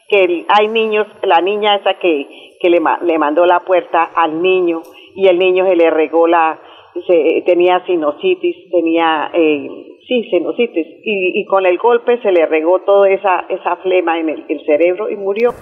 que 0.09 0.47
hay 0.49 0.69
niños, 0.69 1.09
la 1.25 1.41
niña 1.41 1.75
esa 1.75 1.95
que 1.95 2.29
que 2.61 2.71
le, 2.71 2.81
le 3.03 3.19
mandó 3.19 3.45
la 3.47 3.61
puerta 3.61 4.05
al 4.15 4.41
niño 4.41 4.81
y 5.17 5.27
el 5.27 5.39
niño 5.39 5.67
se 5.67 5.75
le 5.75 5.91
regó 5.91 6.29
la 6.29 6.59
se, 7.07 7.43
tenía 7.45 7.85
sinusitis, 7.85 8.71
tenía 8.71 9.31
eh, 9.35 9.69
Sí, 10.07 10.23
sinusitis. 10.31 10.87
Y, 11.03 11.41
y 11.41 11.47
con 11.47 11.67
el 11.67 11.79
golpe 11.79 12.21
se 12.23 12.31
le 12.31 12.47
regó 12.47 12.81
toda 12.81 13.11
esa, 13.11 13.41
esa 13.49 13.77
flema 13.77 14.19
en 14.19 14.29
el, 14.29 14.65
cerebro 14.65 15.11
y 15.11 15.17
murió 15.17 15.53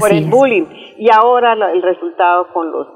por 0.00 0.12
el 0.12 0.24
bullying. 0.26 0.66
Y 0.98 1.08
ahora 1.10 1.54
el 1.72 1.82
resultado 1.82 2.48
con 2.52 2.70
los... 2.70 2.86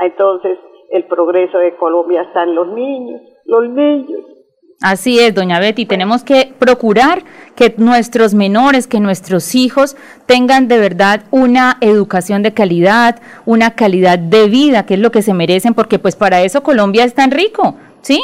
Entonces, 0.00 0.58
el 0.90 1.04
progreso 1.04 1.58
de 1.58 1.76
Colombia 1.76 2.22
está 2.22 2.44
en 2.44 2.54
los 2.54 2.68
niños, 2.68 3.20
los 3.44 3.68
niños. 3.68 4.24
Así 4.82 5.18
es, 5.18 5.34
doña 5.34 5.58
Betty, 5.58 5.86
tenemos 5.86 6.22
que 6.22 6.52
procurar 6.58 7.22
que 7.54 7.74
nuestros 7.78 8.34
menores, 8.34 8.86
que 8.86 9.00
nuestros 9.00 9.54
hijos 9.54 9.96
tengan 10.26 10.68
de 10.68 10.78
verdad 10.78 11.22
una 11.30 11.78
educación 11.80 12.42
de 12.42 12.52
calidad, 12.52 13.18
una 13.46 13.70
calidad 13.70 14.18
de 14.18 14.48
vida, 14.48 14.84
que 14.84 14.94
es 14.94 15.00
lo 15.00 15.10
que 15.10 15.22
se 15.22 15.32
merecen, 15.32 15.72
porque 15.72 15.98
pues 15.98 16.14
para 16.14 16.42
eso 16.42 16.62
Colombia 16.62 17.04
es 17.04 17.14
tan 17.14 17.30
rico. 17.30 17.76
¿Sí? 18.06 18.22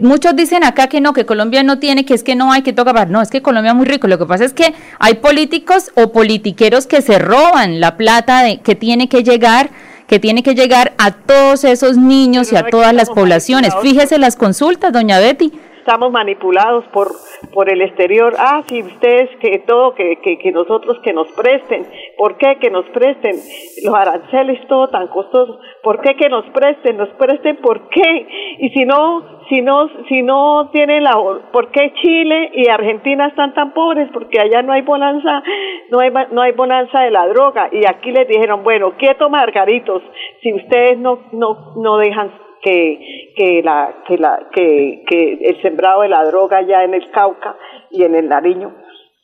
Muchos 0.00 0.36
dicen 0.36 0.62
acá 0.62 0.86
que 0.86 1.00
no, 1.00 1.12
que 1.12 1.26
Colombia 1.26 1.64
no 1.64 1.80
tiene, 1.80 2.04
que 2.04 2.14
es 2.14 2.22
que 2.22 2.36
no 2.36 2.52
hay 2.52 2.62
que 2.62 2.72
tocar. 2.72 3.10
No, 3.10 3.20
es 3.20 3.30
que 3.30 3.42
Colombia 3.42 3.72
es 3.72 3.76
muy 3.76 3.84
rico. 3.84 4.06
Lo 4.06 4.16
que 4.16 4.26
pasa 4.26 4.44
es 4.44 4.54
que 4.54 4.74
hay 5.00 5.14
políticos 5.14 5.90
o 5.96 6.12
politiqueros 6.12 6.86
que 6.86 7.02
se 7.02 7.18
roban 7.18 7.80
la 7.80 7.96
plata 7.96 8.44
de, 8.44 8.60
que 8.60 8.76
tiene 8.76 9.08
que 9.08 9.24
llegar 9.24 9.70
que 10.06 10.20
tiene 10.20 10.42
que 10.42 10.54
llegar 10.54 10.92
a 10.98 11.12
todos 11.12 11.64
esos 11.64 11.96
niños 11.96 12.52
y 12.52 12.56
a 12.56 12.66
todas 12.66 12.92
las 12.92 13.08
poblaciones. 13.08 13.74
Fíjese 13.80 14.18
las 14.18 14.36
consultas, 14.36 14.92
doña 14.92 15.18
Betty 15.18 15.50
estamos 15.84 16.10
manipulados 16.10 16.86
por, 16.94 17.08
por 17.52 17.70
el 17.70 17.82
exterior. 17.82 18.34
Ah, 18.38 18.62
si 18.66 18.82
ustedes 18.82 19.28
que 19.38 19.58
todo, 19.66 19.94
que, 19.94 20.18
que, 20.22 20.38
que 20.38 20.50
nosotros 20.50 20.98
que 21.04 21.12
nos 21.12 21.30
presten. 21.32 21.86
¿Por 22.16 22.38
qué 22.38 22.56
que 22.58 22.70
nos 22.70 22.86
presten? 22.86 23.36
Los 23.84 23.94
aranceles, 23.94 24.66
todo 24.66 24.88
tan 24.88 25.08
costoso. 25.08 25.60
¿Por 25.84 26.00
qué 26.00 26.16
que 26.16 26.30
nos 26.30 26.46
presten? 26.46 26.96
¿Nos 26.96 27.10
presten 27.10 27.56
por 27.58 27.88
qué? 27.90 28.26
Y 28.58 28.70
si 28.70 28.86
no, 28.86 29.42
si 29.50 29.60
no, 29.60 29.88
si 30.08 30.22
no 30.22 30.70
tienen 30.72 31.04
la, 31.04 31.12
¿por 31.52 31.70
qué 31.70 31.92
Chile 31.92 32.50
y 32.54 32.70
Argentina 32.70 33.26
están 33.26 33.52
tan 33.52 33.74
pobres? 33.74 34.08
Porque 34.12 34.40
allá 34.40 34.62
no 34.62 34.72
hay 34.72 34.80
bonanza, 34.80 35.42
no 35.90 36.00
hay, 36.00 36.10
no 36.30 36.40
hay 36.40 36.52
bonanza 36.52 37.00
de 37.00 37.10
la 37.10 37.28
droga. 37.28 37.68
Y 37.70 37.84
aquí 37.86 38.10
les 38.12 38.26
dijeron, 38.26 38.64
bueno, 38.64 38.94
quieto 38.96 39.28
margaritos, 39.28 40.02
si 40.42 40.54
ustedes 40.54 40.98
no, 40.98 41.18
no, 41.32 41.74
no 41.76 41.98
dejan 41.98 42.32
que, 42.62 43.34
que, 43.36 43.60
la, 43.62 43.94
que, 44.06 44.16
la, 44.16 44.48
que, 44.52 45.04
que 45.06 45.38
el 45.42 45.60
sembrado 45.60 46.00
de 46.00 46.08
la 46.08 46.24
droga 46.24 46.62
ya 46.62 46.82
en 46.82 46.94
el 46.94 47.10
Cauca 47.10 47.56
y 47.90 48.04
en 48.04 48.14
el 48.14 48.26
Nariño. 48.26 48.72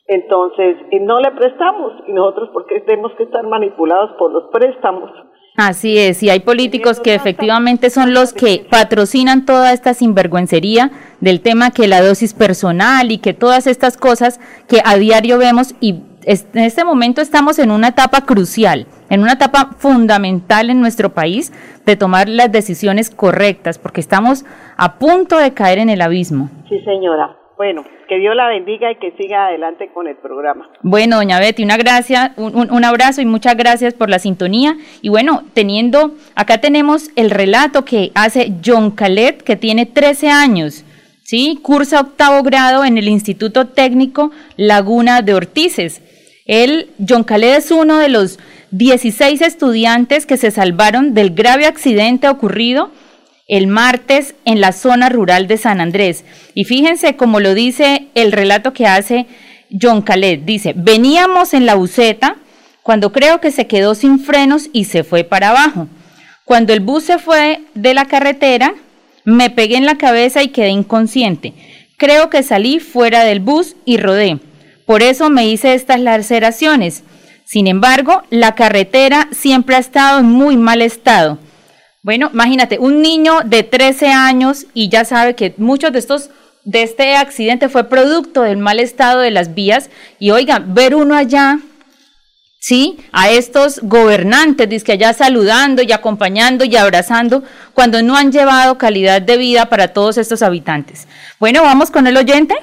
Entonces, 0.05 0.77
y 0.91 0.99
no 0.99 1.19
le 1.19 1.31
prestamos, 1.31 1.93
y 2.05 2.13
nosotros 2.13 2.49
porque 2.53 2.81
tenemos 2.81 3.13
que 3.15 3.23
estar 3.23 3.47
manipulados 3.47 4.11
por 4.19 4.31
los 4.31 4.43
préstamos. 4.51 5.09
Así 5.67 5.99
es, 5.99 6.23
y 6.23 6.31
hay 6.31 6.39
políticos 6.39 6.99
que 6.99 7.13
efectivamente 7.13 7.91
son 7.91 8.15
los 8.15 8.33
que 8.33 8.65
patrocinan 8.67 9.45
toda 9.45 9.73
esta 9.73 9.93
sinvergüencería 9.93 10.89
del 11.19 11.39
tema 11.41 11.69
que 11.69 11.87
la 11.87 12.01
dosis 12.01 12.33
personal 12.33 13.11
y 13.11 13.19
que 13.19 13.33
todas 13.33 13.67
estas 13.67 13.95
cosas 13.95 14.39
que 14.67 14.81
a 14.83 14.95
diario 14.95 15.37
vemos 15.37 15.75
y 15.79 16.01
en 16.25 16.63
este 16.63 16.83
momento 16.83 17.21
estamos 17.21 17.59
en 17.59 17.69
una 17.69 17.89
etapa 17.89 18.21
crucial, 18.21 18.87
en 19.11 19.21
una 19.21 19.33
etapa 19.33 19.75
fundamental 19.77 20.71
en 20.71 20.81
nuestro 20.81 21.13
país 21.13 21.53
de 21.85 21.95
tomar 21.95 22.27
las 22.27 22.51
decisiones 22.51 23.11
correctas, 23.11 23.77
porque 23.77 24.01
estamos 24.01 24.45
a 24.77 24.97
punto 24.97 25.37
de 25.37 25.53
caer 25.53 25.77
en 25.77 25.89
el 25.89 26.01
abismo. 26.01 26.49
Sí, 26.69 26.79
señora. 26.83 27.37
Bueno, 27.61 27.85
que 28.09 28.17
Dios 28.17 28.35
la 28.35 28.47
bendiga 28.47 28.91
y 28.91 28.95
que 28.95 29.11
siga 29.19 29.45
adelante 29.45 29.91
con 29.93 30.07
el 30.07 30.15
programa. 30.15 30.67
Bueno, 30.81 31.17
doña 31.17 31.39
Betty, 31.39 31.63
una 31.63 31.77
gracia, 31.77 32.33
un, 32.35 32.83
abrazo 32.83 33.21
y 33.21 33.25
muchas 33.25 33.55
gracias 33.55 33.93
por 33.93 34.09
la 34.09 34.17
sintonía. 34.17 34.77
Y 35.03 35.09
bueno, 35.09 35.43
teniendo, 35.53 36.15
acá 36.33 36.57
tenemos 36.57 37.11
el 37.15 37.29
relato 37.29 37.85
que 37.85 38.09
hace 38.15 38.51
John 38.65 38.89
Calet, 38.89 39.43
que 39.43 39.57
tiene 39.57 39.85
13 39.85 40.29
años. 40.29 40.83
¿Sí? 41.21 41.59
Cursa 41.61 42.01
octavo 42.01 42.41
grado 42.41 42.83
en 42.83 42.97
el 42.97 43.07
Instituto 43.07 43.67
Técnico 43.67 44.31
Laguna 44.57 45.21
de 45.21 45.35
Ortices. 45.35 46.01
Él, 46.47 46.89
John 47.07 47.23
Caled 47.23 47.57
es 47.57 47.69
uno 47.69 47.99
de 47.99 48.09
los 48.09 48.39
16 48.71 49.39
estudiantes 49.39 50.25
que 50.25 50.37
se 50.37 50.49
salvaron 50.49 51.13
del 51.13 51.35
grave 51.35 51.67
accidente 51.67 52.27
ocurrido 52.27 52.89
el 53.51 53.67
martes 53.67 54.33
en 54.45 54.61
la 54.61 54.71
zona 54.71 55.09
rural 55.09 55.45
de 55.47 55.57
San 55.57 55.81
Andrés. 55.81 56.23
Y 56.55 56.63
fíjense 56.63 57.17
como 57.17 57.41
lo 57.41 57.53
dice 57.53 58.07
el 58.15 58.31
relato 58.31 58.71
que 58.71 58.87
hace 58.87 59.27
John 59.69 60.01
Caled. 60.01 60.39
Dice, 60.39 60.73
veníamos 60.75 61.53
en 61.53 61.65
la 61.65 61.75
buceta 61.75 62.37
cuando 62.81 63.11
creo 63.11 63.41
que 63.41 63.51
se 63.51 63.67
quedó 63.67 63.93
sin 63.93 64.19
frenos 64.19 64.69
y 64.71 64.85
se 64.85 65.03
fue 65.03 65.25
para 65.25 65.49
abajo. 65.49 65.89
Cuando 66.45 66.71
el 66.71 66.79
bus 66.79 67.03
se 67.03 67.17
fue 67.17 67.61
de 67.73 67.93
la 67.93 68.05
carretera, 68.05 68.73
me 69.25 69.49
pegué 69.49 69.75
en 69.75 69.85
la 69.85 69.97
cabeza 69.97 70.41
y 70.41 70.47
quedé 70.47 70.69
inconsciente. 70.69 71.53
Creo 71.97 72.29
que 72.29 72.43
salí 72.43 72.79
fuera 72.79 73.25
del 73.25 73.41
bus 73.41 73.75
y 73.83 73.97
rodé. 73.97 74.39
Por 74.85 75.03
eso 75.03 75.29
me 75.29 75.45
hice 75.45 75.73
estas 75.73 75.99
laceraciones. 75.99 77.03
Sin 77.43 77.67
embargo, 77.67 78.23
la 78.29 78.55
carretera 78.55 79.27
siempre 79.31 79.75
ha 79.75 79.79
estado 79.79 80.19
en 80.19 80.27
muy 80.27 80.55
mal 80.55 80.81
estado. 80.81 81.37
Bueno, 82.03 82.29
imagínate, 82.33 82.79
un 82.79 83.01
niño 83.01 83.41
de 83.45 83.63
13 83.63 84.07
años 84.07 84.65
y 84.73 84.89
ya 84.89 85.05
sabe 85.05 85.35
que 85.35 85.53
muchos 85.57 85.91
de 85.91 85.99
estos 85.99 86.29
de 86.63 86.83
este 86.83 87.15
accidente 87.15 87.69
fue 87.69 87.89
producto 87.89 88.43
del 88.43 88.57
mal 88.57 88.79
estado 88.79 89.19
de 89.19 89.31
las 89.31 89.55
vías 89.55 89.89
y 90.19 90.29
oigan, 90.29 90.75
ver 90.75 90.93
uno 90.93 91.15
allá 91.15 91.59
¿sí? 92.61 92.97
A 93.11 93.31
estos 93.31 93.79
gobernantes, 93.81 94.69
dice 94.69 94.93
allá 94.93 95.13
saludando 95.13 95.81
y 95.81 95.91
acompañando 95.91 96.63
y 96.63 96.75
abrazando, 96.77 97.43
cuando 97.73 98.01
no 98.03 98.15
han 98.15 98.31
llevado 98.31 98.77
calidad 98.77 99.21
de 99.21 99.37
vida 99.37 99.65
para 99.65 99.89
todos 99.89 100.17
estos 100.17 100.43
habitantes. 100.43 101.07
Bueno, 101.39 101.63
vamos 101.63 101.89
con 101.89 102.05
el 102.05 102.15
oyente. 102.15 102.55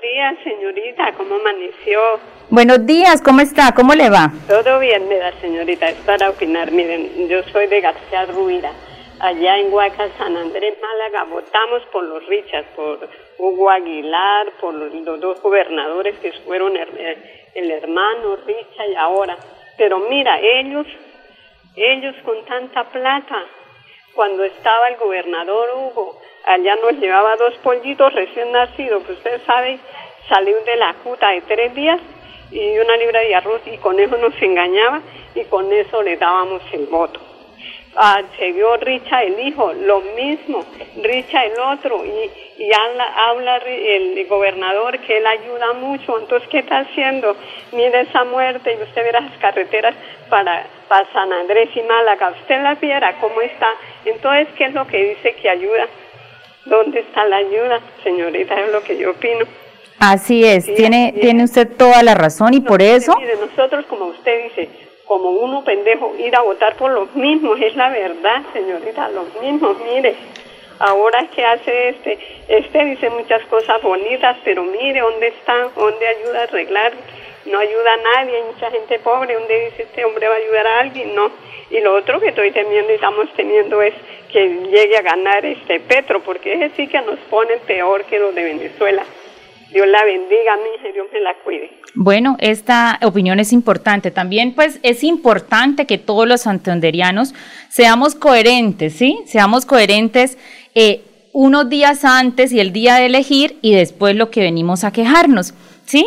Buenos 0.00 0.16
días, 0.16 0.44
señorita, 0.44 1.12
¿cómo 1.12 1.34
amaneció? 1.34 2.00
Buenos 2.48 2.86
días, 2.86 3.20
¿cómo 3.22 3.40
está? 3.42 3.74
¿Cómo 3.74 3.94
le 3.94 4.08
va? 4.08 4.32
Todo 4.48 4.78
bien, 4.78 5.06
mira, 5.08 5.30
señorita, 5.42 5.90
es 5.90 5.96
para 6.06 6.30
opinar. 6.30 6.70
Miren, 6.72 7.28
yo 7.28 7.42
soy 7.52 7.66
de 7.66 7.82
García 7.82 8.24
Ruida, 8.26 8.72
allá 9.18 9.58
en 9.58 9.70
Huaca, 9.70 10.08
San 10.16 10.36
Andrés, 10.38 10.74
Málaga. 10.80 11.24
Votamos 11.24 11.82
por 11.92 12.04
los 12.04 12.26
Richas, 12.28 12.64
por 12.74 13.06
Hugo 13.36 13.70
Aguilar, 13.70 14.46
por 14.58 14.72
los, 14.72 15.20
dos 15.20 15.42
gobernadores 15.42 16.18
que 16.20 16.32
fueron 16.46 16.78
el, 16.78 17.70
hermano 17.70 18.36
Richa 18.46 18.86
y 18.86 18.94
ahora. 18.94 19.36
Pero 19.76 19.98
mira, 20.08 20.40
ellos, 20.40 20.86
ellos 21.76 22.14
con 22.24 22.42
tanta 22.46 22.84
plata, 22.84 23.44
cuando 24.14 24.44
estaba 24.44 24.88
el 24.88 24.96
gobernador 24.96 25.68
Hugo, 25.76 26.20
allá 26.46 26.76
nos 26.76 27.00
llevaba 27.00 27.36
dos 27.36 27.54
pollitos 27.58 28.12
recién 28.12 28.52
nacidos, 28.52 29.04
que 29.04 29.12
usted 29.12 29.40
sabe, 29.46 29.78
salió 30.28 30.60
de 30.64 30.76
la 30.76 30.94
juta 31.04 31.30
de 31.30 31.40
tres 31.42 31.74
días 31.74 32.00
y 32.50 32.78
una 32.78 32.96
libra 32.96 33.20
de 33.20 33.34
arroz 33.34 33.60
y 33.66 33.76
con 33.78 33.98
eso 34.00 34.16
nos 34.16 34.40
engañaba 34.42 35.00
y 35.34 35.44
con 35.44 35.72
eso 35.72 36.02
le 36.02 36.16
dábamos 36.16 36.62
el 36.72 36.86
voto. 36.86 37.20
Se 38.38 38.54
Richa 38.80 39.22
el 39.24 39.40
hijo, 39.40 39.72
lo 39.72 40.00
mismo, 40.00 40.64
Richa 41.02 41.44
el 41.44 41.58
otro, 41.58 42.04
y, 42.04 42.62
y 42.62 42.70
habla, 42.72 43.56
el 43.66 44.26
gobernador 44.28 44.98
que 45.00 45.18
él 45.18 45.26
ayuda 45.26 45.72
mucho, 45.72 46.18
entonces 46.18 46.48
¿qué 46.48 46.60
está 46.60 46.78
haciendo? 46.78 47.36
Mire 47.72 48.02
esa 48.02 48.24
muerte 48.24 48.76
y 48.78 48.82
usted 48.82 49.02
verá 49.02 49.20
las 49.20 49.36
carreteras 49.38 49.94
para, 50.28 50.66
para 50.88 51.12
San 51.12 51.32
Andrés 51.32 51.68
y 51.74 51.82
Málaga, 51.82 52.32
usted 52.40 52.62
la 52.62 52.76
viera 52.76 53.16
cómo 53.20 53.40
está, 53.40 53.68
entonces 54.04 54.48
¿qué 54.56 54.66
es 54.66 54.72
lo 54.72 54.86
que 54.86 55.16
dice 55.16 55.34
que 55.34 55.50
ayuda? 55.50 55.88
¿Dónde 56.64 57.00
está 57.00 57.24
la 57.26 57.36
ayuda, 57.36 57.80
señorita? 58.02 58.60
Es 58.60 58.72
lo 58.72 58.82
que 58.82 58.96
yo 58.96 59.12
opino. 59.12 59.46
Así 59.98 60.44
es, 60.44 60.64
tiene, 60.74 61.14
tiene 61.20 61.44
usted 61.44 61.68
toda 61.76 62.02
la 62.02 62.14
razón 62.14 62.54
y 62.54 62.60
por 62.60 62.80
eso... 62.80 63.14
Mire, 63.18 63.36
nosotros, 63.36 63.84
como 63.86 64.06
usted 64.06 64.44
dice, 64.44 64.68
como 65.04 65.30
uno 65.30 65.62
pendejo, 65.62 66.14
ir 66.18 66.34
a 66.36 66.40
votar 66.40 66.74
por 66.76 66.90
los 66.92 67.14
mismos, 67.14 67.60
es 67.60 67.76
la 67.76 67.90
verdad, 67.90 68.42
señorita, 68.52 69.10
los 69.10 69.26
mismos, 69.42 69.76
mire. 69.92 70.14
Ahora 70.78 71.26
que 71.34 71.44
hace 71.44 71.90
este, 71.90 72.18
este 72.48 72.84
dice 72.86 73.10
muchas 73.10 73.42
cosas 73.46 73.82
bonitas, 73.82 74.38
pero 74.42 74.64
mire 74.64 75.00
dónde 75.00 75.28
está, 75.28 75.68
dónde 75.76 76.06
ayuda 76.06 76.40
a 76.40 76.44
arreglar, 76.44 76.92
no 77.44 77.58
ayuda 77.58 77.92
a 77.92 78.22
nadie, 78.22 78.36
hay 78.36 78.42
mucha 78.44 78.70
gente 78.70 78.98
pobre, 79.00 79.34
dónde 79.34 79.64
dice 79.66 79.82
este 79.82 80.04
hombre 80.06 80.28
va 80.28 80.34
a 80.34 80.38
ayudar 80.38 80.66
a 80.66 80.80
alguien, 80.80 81.14
no. 81.14 81.30
Y 81.70 81.80
lo 81.80 81.96
otro 81.96 82.20
que 82.20 82.28
estoy 82.28 82.50
temiendo 82.50 82.90
y 82.90 82.96
estamos 82.96 83.28
teniendo 83.36 83.80
es 83.80 83.94
que 84.32 84.48
llegue 84.70 84.96
a 84.96 85.02
ganar 85.02 85.44
este 85.44 85.80
Petro, 85.80 86.20
porque 86.22 86.52
ese 86.54 86.70
sí 86.76 86.86
que 86.88 87.00
nos 87.02 87.18
pone 87.30 87.56
peor 87.66 88.04
que 88.04 88.18
los 88.18 88.34
de 88.34 88.44
Venezuela. 88.44 89.04
Dios 89.72 89.86
la 89.86 90.04
bendiga, 90.04 90.56
mi 90.56 90.74
hija, 90.74 90.92
Dios 90.92 91.06
me 91.12 91.20
la 91.20 91.34
cuide. 91.44 91.70
Bueno, 91.94 92.36
esta 92.40 92.98
opinión 93.02 93.38
es 93.38 93.52
importante. 93.52 94.10
También, 94.10 94.52
pues, 94.54 94.80
es 94.82 95.04
importante 95.04 95.86
que 95.86 95.96
todos 95.96 96.26
los 96.26 96.42
santanderianos 96.42 97.34
seamos 97.68 98.16
coherentes, 98.16 98.94
¿sí? 98.94 99.20
Seamos 99.26 99.66
coherentes 99.66 100.38
eh, 100.74 101.02
unos 101.32 101.68
días 101.68 102.04
antes 102.04 102.52
y 102.52 102.58
el 102.58 102.72
día 102.72 102.96
de 102.96 103.06
elegir 103.06 103.58
y 103.62 103.74
después 103.74 104.16
lo 104.16 104.30
que 104.30 104.40
venimos 104.40 104.82
a 104.82 104.92
quejarnos, 104.92 105.54
¿sí? 105.84 106.04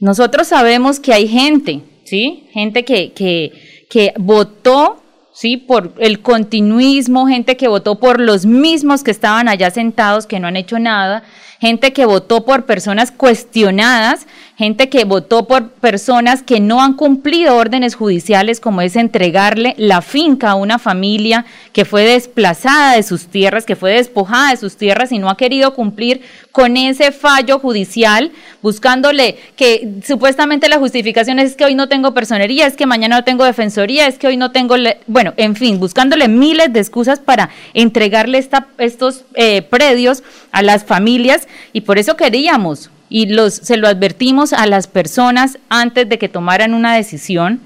Nosotros 0.00 0.48
sabemos 0.48 1.00
que 1.00 1.14
hay 1.14 1.28
gente, 1.28 1.80
¿sí? 2.04 2.48
Gente 2.52 2.84
que, 2.84 3.12
que, 3.12 3.52
que 3.88 4.12
votó 4.18 5.02
¿sí? 5.38 5.56
Por 5.56 5.94
el 5.98 6.20
continuismo, 6.20 7.28
gente 7.28 7.56
que 7.56 7.68
votó 7.68 8.00
por 8.00 8.18
los 8.18 8.44
mismos 8.44 9.04
que 9.04 9.12
estaban 9.12 9.48
allá 9.48 9.70
sentados, 9.70 10.26
que 10.26 10.40
no 10.40 10.48
han 10.48 10.56
hecho 10.56 10.80
nada, 10.80 11.22
gente 11.60 11.92
que 11.92 12.06
votó 12.06 12.44
por 12.44 12.66
personas 12.66 13.12
cuestionadas, 13.12 14.26
gente 14.58 14.88
que 14.88 15.04
votó 15.04 15.46
por 15.46 15.70
personas 15.70 16.42
que 16.42 16.58
no 16.58 16.82
han 16.82 16.94
cumplido 16.94 17.54
órdenes 17.54 17.94
judiciales, 17.94 18.58
como 18.58 18.80
es 18.80 18.96
entregarle 18.96 19.76
la 19.78 20.02
finca 20.02 20.50
a 20.50 20.54
una 20.56 20.80
familia 20.80 21.46
que 21.72 21.84
fue 21.84 22.02
desplazada 22.02 22.96
de 22.96 23.04
sus 23.04 23.28
tierras, 23.28 23.64
que 23.64 23.76
fue 23.76 23.92
despojada 23.92 24.50
de 24.50 24.56
sus 24.56 24.76
tierras 24.76 25.12
y 25.12 25.20
no 25.20 25.30
ha 25.30 25.36
querido 25.36 25.74
cumplir 25.74 26.22
con 26.50 26.76
ese 26.76 27.12
fallo 27.12 27.60
judicial, 27.60 28.32
buscándole 28.60 29.38
que 29.54 30.00
supuestamente 30.04 30.68
la 30.68 30.78
justificación 30.78 31.38
es 31.38 31.54
que 31.54 31.64
hoy 31.64 31.76
no 31.76 31.88
tengo 31.88 32.12
personería, 32.12 32.66
es 32.66 32.74
que 32.74 32.84
mañana 32.84 33.18
no 33.18 33.24
tengo 33.24 33.44
defensoría, 33.44 34.08
es 34.08 34.18
que 34.18 34.26
hoy 34.26 34.36
no 34.36 34.50
tengo, 34.50 34.74
bueno, 35.06 35.34
en 35.36 35.54
fin, 35.54 35.78
buscándole 35.78 36.26
miles 36.26 36.72
de 36.72 36.80
excusas 36.80 37.20
para 37.20 37.50
entregarle 37.74 38.38
esta, 38.38 38.66
estos 38.78 39.24
eh, 39.34 39.62
predios 39.62 40.24
a 40.50 40.62
las 40.62 40.84
familias. 40.84 41.46
Y 41.72 41.82
por 41.82 41.96
eso 41.96 42.16
queríamos 42.16 42.90
y 43.08 43.26
los, 43.26 43.54
se 43.54 43.76
lo 43.76 43.88
advertimos 43.88 44.52
a 44.52 44.66
las 44.66 44.86
personas 44.86 45.58
antes 45.68 46.08
de 46.08 46.18
que 46.18 46.28
tomaran 46.28 46.74
una 46.74 46.94
decisión, 46.94 47.60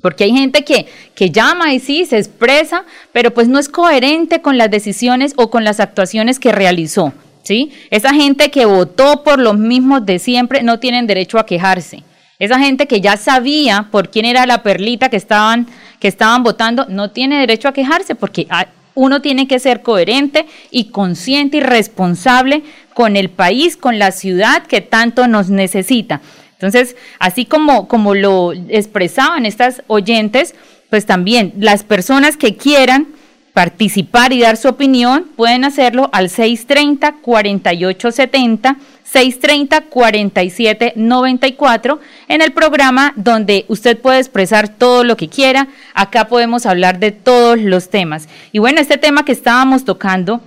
porque 0.00 0.24
hay 0.24 0.32
gente 0.32 0.64
que, 0.64 0.86
que 1.14 1.30
llama 1.30 1.74
y 1.74 1.80
sí, 1.80 2.06
se 2.06 2.18
expresa, 2.18 2.84
pero 3.12 3.32
pues 3.32 3.48
no 3.48 3.58
es 3.58 3.68
coherente 3.68 4.40
con 4.40 4.56
las 4.56 4.70
decisiones 4.70 5.34
o 5.36 5.50
con 5.50 5.64
las 5.64 5.80
actuaciones 5.80 6.38
que 6.38 6.52
realizó. 6.52 7.12
¿sí? 7.42 7.72
Esa 7.90 8.14
gente 8.14 8.50
que 8.50 8.64
votó 8.64 9.22
por 9.22 9.38
los 9.38 9.58
mismos 9.58 10.06
de 10.06 10.18
siempre 10.18 10.62
no 10.62 10.78
tienen 10.78 11.06
derecho 11.06 11.38
a 11.38 11.46
quejarse. 11.46 12.02
Esa 12.38 12.58
gente 12.58 12.86
que 12.86 13.02
ya 13.02 13.18
sabía 13.18 13.88
por 13.90 14.10
quién 14.10 14.24
era 14.24 14.46
la 14.46 14.62
perlita 14.62 15.10
que 15.10 15.18
estaban, 15.18 15.66
que 15.98 16.08
estaban 16.08 16.42
votando, 16.42 16.86
no 16.88 17.10
tiene 17.10 17.38
derecho 17.38 17.68
a 17.68 17.74
quejarse 17.74 18.14
porque 18.14 18.48
uno 18.94 19.20
tiene 19.20 19.46
que 19.46 19.58
ser 19.58 19.82
coherente 19.82 20.46
y 20.70 20.84
consciente 20.84 21.58
y 21.58 21.60
responsable 21.60 22.62
con 23.00 23.16
el 23.16 23.30
país, 23.30 23.78
con 23.78 23.98
la 23.98 24.12
ciudad 24.12 24.66
que 24.66 24.82
tanto 24.82 25.26
nos 25.26 25.48
necesita. 25.48 26.20
Entonces, 26.52 26.96
así 27.18 27.46
como, 27.46 27.88
como 27.88 28.14
lo 28.14 28.52
expresaban 28.52 29.46
estas 29.46 29.82
oyentes, 29.86 30.54
pues 30.90 31.06
también 31.06 31.54
las 31.58 31.82
personas 31.82 32.36
que 32.36 32.56
quieran 32.56 33.08
participar 33.54 34.34
y 34.34 34.42
dar 34.42 34.58
su 34.58 34.68
opinión 34.68 35.24
pueden 35.34 35.64
hacerlo 35.64 36.10
al 36.12 36.28
630-4870, 36.28 38.76
630-4794 39.10 41.98
en 42.28 42.42
el 42.42 42.52
programa 42.52 43.14
donde 43.16 43.64
usted 43.68 43.98
puede 43.98 44.18
expresar 44.18 44.68
todo 44.68 45.04
lo 45.04 45.16
que 45.16 45.30
quiera. 45.30 45.68
Acá 45.94 46.28
podemos 46.28 46.66
hablar 46.66 47.00
de 47.00 47.12
todos 47.12 47.58
los 47.58 47.88
temas. 47.88 48.28
Y 48.52 48.58
bueno, 48.58 48.78
este 48.78 48.98
tema 48.98 49.24
que 49.24 49.32
estábamos 49.32 49.86
tocando 49.86 50.42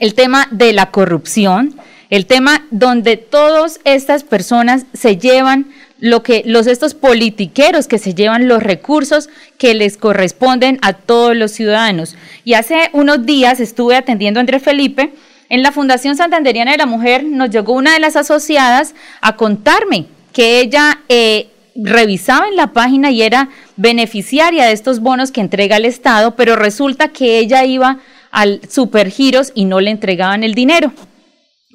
el 0.00 0.14
tema 0.14 0.48
de 0.50 0.72
la 0.72 0.90
corrupción, 0.90 1.74
el 2.10 2.26
tema 2.26 2.66
donde 2.70 3.16
todas 3.16 3.80
estas 3.84 4.24
personas 4.24 4.86
se 4.92 5.16
llevan 5.16 5.66
lo 6.00 6.22
que 6.22 6.42
los 6.44 6.66
estos 6.66 6.94
politiqueros 6.94 7.86
que 7.86 7.98
se 7.98 8.14
llevan 8.14 8.48
los 8.48 8.62
recursos 8.62 9.30
que 9.56 9.74
les 9.74 9.96
corresponden 9.96 10.78
a 10.82 10.92
todos 10.92 11.36
los 11.36 11.52
ciudadanos. 11.52 12.16
Y 12.44 12.54
hace 12.54 12.90
unos 12.92 13.24
días 13.24 13.60
estuve 13.60 13.96
atendiendo 13.96 14.38
a 14.38 14.42
Andrés 14.42 14.62
Felipe 14.62 15.12
en 15.48 15.62
la 15.62 15.72
Fundación 15.72 16.16
Santanderiana 16.16 16.72
de 16.72 16.78
la 16.78 16.86
Mujer, 16.86 17.24
nos 17.24 17.50
llegó 17.50 17.74
una 17.74 17.94
de 17.94 18.00
las 18.00 18.16
asociadas 18.16 18.94
a 19.20 19.36
contarme 19.36 20.06
que 20.32 20.60
ella 20.60 21.00
eh, 21.08 21.48
revisaba 21.76 22.48
en 22.48 22.56
la 22.56 22.72
página 22.72 23.10
y 23.10 23.22
era 23.22 23.48
beneficiaria 23.76 24.64
de 24.64 24.72
estos 24.72 25.00
bonos 25.00 25.30
que 25.30 25.40
entrega 25.40 25.76
el 25.76 25.84
Estado, 25.84 26.34
pero 26.34 26.56
resulta 26.56 27.08
que 27.08 27.38
ella 27.38 27.64
iba 27.64 27.98
al 28.34 28.60
Supergiros 28.68 29.52
y 29.54 29.64
no 29.64 29.80
le 29.80 29.90
entregaban 29.90 30.44
el 30.44 30.54
dinero. 30.54 30.92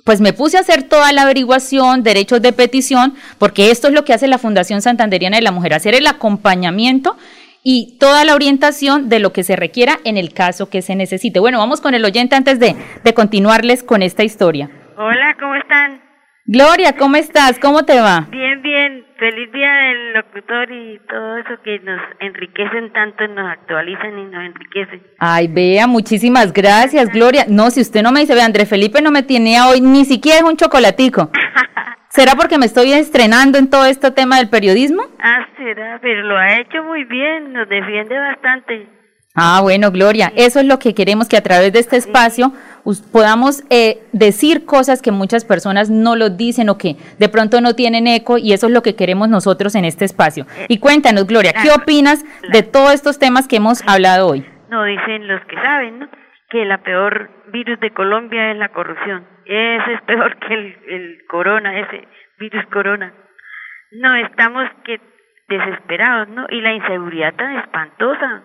Pues 0.04 0.22
me 0.22 0.34
puse 0.34 0.58
a 0.58 0.62
hacer 0.62 0.84
toda 0.84 1.12
la 1.14 1.24
averiguación, 1.24 2.04
derechos 2.04 2.42
de 2.42 2.54
petición, 2.54 3.16
porque 3.38 3.72
esto 3.72 3.88
es 3.88 3.94
lo 3.94 4.06
que 4.06 4.14
hace 4.14 4.28
la 4.28 4.38
Fundación 4.38 4.82
Santanderiana 4.82 5.38
de 5.38 5.44
la 5.44 5.52
Mujer, 5.52 5.74
hacer 5.74 5.96
el 5.96 6.06
acompañamiento 6.06 7.18
y 7.64 7.98
toda 8.00 8.26
la 8.26 8.36
orientación 8.36 9.10
de 9.10 9.20
lo 9.20 9.34
que 9.34 9.44
se 9.44 9.56
requiera 9.56 10.00
en 10.04 10.18
el 10.18 10.34
caso 10.34 10.70
que 10.70 10.82
se 10.82 10.96
necesite. 10.96 11.40
Bueno, 11.40 11.60
vamos 11.60 11.82
con 11.82 11.94
el 11.94 12.06
oyente 12.06 12.36
antes 12.36 12.60
de, 12.60 12.76
de 13.04 13.14
continuarles 13.14 13.84
con 13.84 14.02
esta 14.02 14.24
historia. 14.24 14.70
Hola, 14.98 15.36
¿cómo 15.40 15.56
están? 15.56 16.09
Gloria, 16.52 16.96
¿cómo 16.98 17.16
estás? 17.16 17.60
¿Cómo 17.60 17.86
te 17.86 18.02
va? 18.02 18.26
Bien, 18.32 18.60
bien. 18.64 19.06
Feliz 19.20 19.52
día 19.52 19.72
del 19.72 20.14
locutor 20.14 20.72
y 20.72 21.00
todo 21.08 21.38
eso 21.38 21.62
que 21.64 21.78
nos 21.82 22.02
enriquecen 22.20 22.92
tanto, 22.92 23.28
nos 23.28 23.52
actualizan 23.52 24.18
y 24.18 24.24
nos 24.24 24.44
enriquecen. 24.46 25.04
Ay, 25.20 25.48
vea, 25.48 25.86
muchísimas 25.86 26.52
gracias, 26.52 27.10
Gloria. 27.12 27.46
No, 27.48 27.70
si 27.70 27.82
usted 27.82 28.02
no 28.02 28.12
me 28.12 28.22
dice, 28.22 28.34
ve, 28.34 28.42
Andrés 28.42 28.68
Felipe 28.68 29.00
no 29.00 29.12
me 29.12 29.22
tiene 29.22 29.62
hoy 29.62 29.80
ni 29.80 30.06
siquiera 30.06 30.44
un 30.44 30.58
chocolatico. 30.58 31.30
¿Será 32.10 32.32
porque 32.34 32.58
me 32.58 32.66
estoy 32.66 32.94
estrenando 32.94 33.60
en 33.60 33.70
todo 33.70 33.86
este 33.86 34.10
tema 34.10 34.38
del 34.38 34.50
periodismo? 34.50 35.04
Ah, 35.20 35.46
será, 35.56 36.00
pero 36.02 36.24
lo 36.24 36.36
ha 36.36 36.62
hecho 36.62 36.84
muy 36.84 37.04
bien, 37.04 37.54
nos 37.54 37.70
defiende 37.70 38.18
bastante. 38.18 38.99
Ah, 39.42 39.62
bueno, 39.62 39.90
Gloria, 39.92 40.34
eso 40.36 40.60
es 40.60 40.66
lo 40.66 40.80
que 40.80 40.94
queremos 40.94 41.30
que 41.30 41.38
a 41.38 41.42
través 41.42 41.72
de 41.72 41.80
este 41.80 41.96
espacio 41.96 42.52
podamos 43.14 43.64
eh, 43.70 44.04
decir 44.12 44.66
cosas 44.66 45.02
que 45.02 45.14
muchas 45.14 45.46
personas 45.46 45.90
no 45.90 46.18
lo 46.18 46.30
dicen 46.30 46.68
o 46.68 46.78
que 46.78 46.98
de 47.20 47.30
pronto 47.30 47.62
no 47.62 47.74
tienen 47.74 48.06
eco 48.08 48.38
y 48.38 48.52
eso 48.52 48.68
es 48.68 48.74
lo 48.74 48.82
que 48.82 48.98
queremos 48.98 49.30
nosotros 49.30 49.76
en 49.76 49.86
este 49.86 50.04
espacio. 50.04 50.46
Y 50.68 50.80
cuéntanos, 50.80 51.26
Gloria, 51.26 51.54
¿qué 51.54 51.72
opinas 51.72 52.26
de 52.52 52.64
todos 52.64 52.94
estos 52.94 53.18
temas 53.18 53.48
que 53.48 53.56
hemos 53.56 53.82
hablado 53.88 54.28
hoy? 54.28 54.46
No, 54.70 54.84
dicen 54.84 55.26
los 55.30 55.42
que 55.46 55.56
saben, 55.56 56.00
¿no? 56.00 56.10
Que 56.50 56.66
la 56.66 56.80
peor 56.80 57.30
virus 57.54 57.80
de 57.80 57.92
Colombia 57.92 58.52
es 58.52 58.58
la 58.58 58.70
corrupción. 58.70 59.26
Ese 59.46 59.94
es 59.94 60.02
peor 60.02 60.38
que 60.40 60.54
el, 60.54 60.78
el 60.90 61.18
corona, 61.30 61.80
ese 61.80 62.06
virus 62.40 62.66
corona. 62.74 63.14
No, 63.92 64.16
estamos 64.16 64.68
que 64.84 65.00
desesperados, 65.48 66.28
¿no? 66.28 66.46
Y 66.50 66.60
la 66.60 66.74
inseguridad 66.74 67.34
tan 67.36 67.58
espantosa 67.58 68.44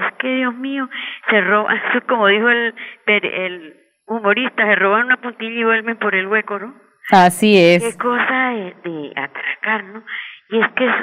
es 0.00 0.12
que 0.18 0.28
Dios 0.28 0.54
mío, 0.54 0.88
se 1.28 1.40
roban, 1.40 1.80
como 2.08 2.26
dijo 2.28 2.48
el, 2.48 2.74
el 3.06 3.76
humorista, 4.06 4.64
se 4.64 4.74
roban 4.76 5.06
una 5.06 5.16
puntilla 5.18 5.60
y 5.60 5.64
vuelven 5.64 5.96
por 5.98 6.14
el 6.14 6.26
hueco, 6.26 6.58
¿no? 6.58 6.74
Así 7.10 7.56
es. 7.56 7.82
Qué 7.82 7.98
cosa 7.98 8.50
de, 8.50 8.74
de 8.84 9.12
atracar, 9.16 9.84
¿no? 9.84 10.02
Y 10.50 10.60
es 10.60 10.68
que 10.72 10.86
es, 10.86 10.94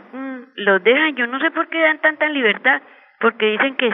los 0.55 0.83
dejan, 0.83 1.15
yo 1.15 1.27
no 1.27 1.39
sé 1.39 1.51
por 1.51 1.67
qué 1.69 1.81
dan 1.81 2.01
tanta 2.01 2.27
libertad, 2.29 2.81
porque 3.19 3.51
dicen 3.51 3.75
que 3.75 3.91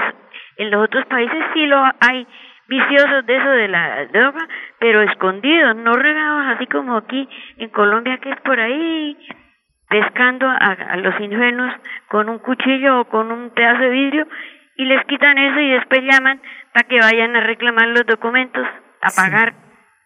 en 0.58 0.72
los 0.72 0.84
otros 0.84 1.06
países 1.06 1.44
sí 1.54 1.66
lo 1.66 1.84
hay 2.00 2.28
viciosos 2.68 3.26
de 3.26 3.36
eso 3.36 3.50
de 3.50 3.68
la 3.68 4.06
droga, 4.06 4.48
pero 4.80 5.02
escondidos, 5.02 5.76
no 5.76 5.94
regados 5.94 6.56
así 6.56 6.68
como 6.68 6.98
aquí 6.98 7.28
en 7.58 7.70
Colombia 7.70 8.18
que 8.20 8.32
es 8.32 8.40
por 8.42 8.60
ahí 8.60 9.18
pescando 9.90 10.48
a, 10.48 10.56
a 10.56 10.96
los 10.98 11.20
ingenuos 11.20 11.74
con 12.08 12.30
un 12.30 12.40
cuchillo 12.40 13.02
o 13.02 13.06
con 13.06 13.30
un 13.30 13.50
pedazo 13.50 13.82
de 13.82 13.90
vidrio 13.90 14.28
y 14.78 14.86
les 14.86 15.06
quitan 15.06 15.38
eso 15.38 15.60
y 15.60 15.72
después 15.72 16.02
llaman 16.02 16.42
para 16.74 16.88
que 16.88 17.00
vayan 17.00 17.36
a 17.36 17.42
reclamar 17.42 17.88
los 17.90 18.06
documentos, 18.06 18.66
a 19.02 19.10
pagar. 19.16 19.54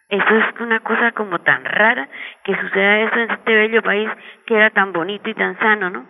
Eso 0.08 0.36
es 0.36 0.60
una 0.60 0.80
cosa 0.80 1.12
como 1.12 1.40
tan 1.40 1.64
rara 1.64 2.08
que 2.44 2.54
suceda 2.54 3.00
eso 3.00 3.16
en 3.16 3.30
este 3.30 3.54
bello 3.54 3.82
país 3.82 4.08
que 4.46 4.54
era 4.54 4.70
tan 4.70 4.92
bonito 4.92 5.28
y 5.28 5.34
tan 5.34 5.58
sano, 5.58 5.90
¿no? 5.90 6.06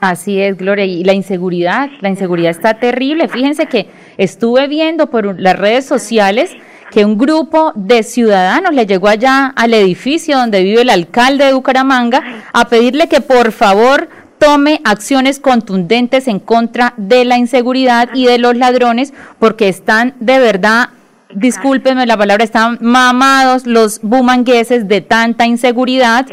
Así 0.00 0.40
es, 0.40 0.56
Gloria. 0.56 0.86
Y 0.86 1.04
la 1.04 1.12
inseguridad, 1.12 1.90
la 2.00 2.08
inseguridad 2.08 2.50
está 2.50 2.74
terrible. 2.74 3.28
Fíjense 3.28 3.66
que 3.66 3.90
estuve 4.16 4.66
viendo 4.66 5.10
por 5.10 5.38
las 5.38 5.58
redes 5.58 5.86
sociales 5.86 6.56
que 6.90 7.04
un 7.04 7.18
grupo 7.18 7.72
de 7.76 8.02
ciudadanos 8.02 8.74
le 8.74 8.86
llegó 8.86 9.08
allá 9.08 9.52
al 9.54 9.74
edificio 9.74 10.38
donde 10.38 10.62
vive 10.62 10.82
el 10.82 10.90
alcalde 10.90 11.44
de 11.44 11.52
Bucaramanga 11.52 12.22
a 12.52 12.68
pedirle 12.68 13.08
que 13.08 13.20
por 13.20 13.52
favor 13.52 14.08
tome 14.40 14.80
acciones 14.84 15.38
contundentes 15.38 16.26
en 16.26 16.40
contra 16.40 16.94
de 16.96 17.24
la 17.24 17.38
inseguridad 17.38 18.08
y 18.14 18.26
de 18.26 18.38
los 18.38 18.56
ladrones 18.56 19.12
porque 19.38 19.68
están 19.68 20.14
de 20.18 20.40
verdad 20.40 20.88
discúlpenme 21.34 22.06
la 22.06 22.16
palabra, 22.16 22.42
están 22.42 22.78
mamados 22.80 23.66
los 23.66 24.00
bumangueses 24.02 24.88
de 24.88 25.00
tanta 25.00 25.46
inseguridad, 25.46 26.26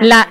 la 0.00 0.28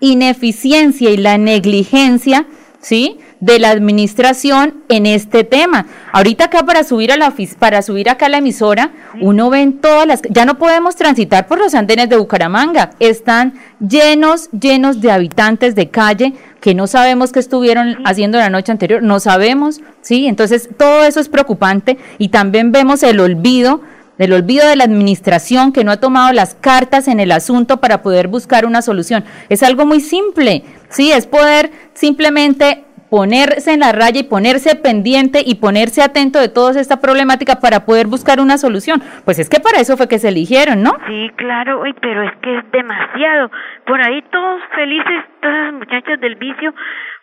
ineficiencia 0.00 1.08
y 1.10 1.16
la 1.16 1.38
negligencia, 1.38 2.44
¿sí? 2.80 3.18
de 3.42 3.58
la 3.58 3.70
administración 3.70 4.84
en 4.88 5.04
este 5.04 5.42
tema. 5.42 5.86
Ahorita 6.12 6.44
acá 6.44 6.64
para 6.64 6.84
subir 6.84 7.10
a 7.10 7.16
la 7.16 7.34
para 7.58 7.82
subir 7.82 8.08
acá 8.08 8.26
a 8.26 8.28
la 8.28 8.38
emisora, 8.38 8.92
uno 9.20 9.50
ve 9.50 9.62
en 9.62 9.80
todas 9.80 10.06
las 10.06 10.22
ya 10.30 10.44
no 10.44 10.58
podemos 10.58 10.94
transitar 10.94 11.48
por 11.48 11.58
los 11.58 11.74
andenes 11.74 12.08
de 12.08 12.18
Bucaramanga, 12.18 12.90
están 13.00 13.54
llenos 13.80 14.48
llenos 14.52 15.00
de 15.00 15.10
habitantes 15.10 15.74
de 15.74 15.90
calle 15.90 16.34
que 16.62 16.74
no 16.74 16.86
sabemos 16.86 17.32
qué 17.32 17.40
estuvieron 17.40 17.98
haciendo 18.06 18.38
la 18.38 18.48
noche 18.48 18.70
anterior, 18.70 19.02
no 19.02 19.18
sabemos, 19.18 19.80
¿sí? 20.00 20.28
Entonces, 20.28 20.70
todo 20.78 21.04
eso 21.04 21.18
es 21.18 21.28
preocupante 21.28 21.98
y 22.18 22.28
también 22.28 22.70
vemos 22.70 23.02
el 23.02 23.20
olvido 23.20 23.82
el 24.18 24.32
olvido 24.32 24.68
de 24.68 24.76
la 24.76 24.84
administración 24.84 25.72
que 25.72 25.82
no 25.82 25.90
ha 25.90 25.96
tomado 25.96 26.32
las 26.32 26.54
cartas 26.54 27.08
en 27.08 27.18
el 27.18 27.32
asunto 27.32 27.78
para 27.78 28.02
poder 28.02 28.28
buscar 28.28 28.66
una 28.66 28.80
solución. 28.80 29.24
Es 29.48 29.64
algo 29.64 29.84
muy 29.84 30.00
simple, 30.00 30.62
sí, 30.90 31.10
es 31.10 31.26
poder 31.26 31.72
simplemente 31.94 32.84
ponerse 33.12 33.74
en 33.74 33.80
la 33.80 33.92
raya 33.92 34.20
y 34.20 34.22
ponerse 34.22 34.74
pendiente 34.74 35.42
y 35.44 35.56
ponerse 35.56 36.00
atento 36.00 36.40
de 36.40 36.48
toda 36.48 36.80
esta 36.80 36.96
problemática 36.96 37.60
para 37.60 37.84
poder 37.84 38.06
buscar 38.06 38.40
una 38.40 38.56
solución. 38.56 39.02
Pues 39.26 39.38
es 39.38 39.50
que 39.50 39.60
para 39.60 39.80
eso 39.84 39.98
fue 39.98 40.08
que 40.08 40.18
se 40.18 40.28
eligieron, 40.28 40.82
¿no? 40.82 40.92
Sí, 41.06 41.30
claro, 41.36 41.82
pero 42.00 42.22
es 42.22 42.32
que 42.40 42.56
es 42.56 42.70
demasiado. 42.72 43.50
Por 43.84 44.00
ahí 44.00 44.22
todos 44.32 44.62
felices, 44.74 45.24
todos 45.42 45.54
los 45.66 45.74
muchachos 45.74 46.20
del 46.20 46.36
vicio, 46.36 46.72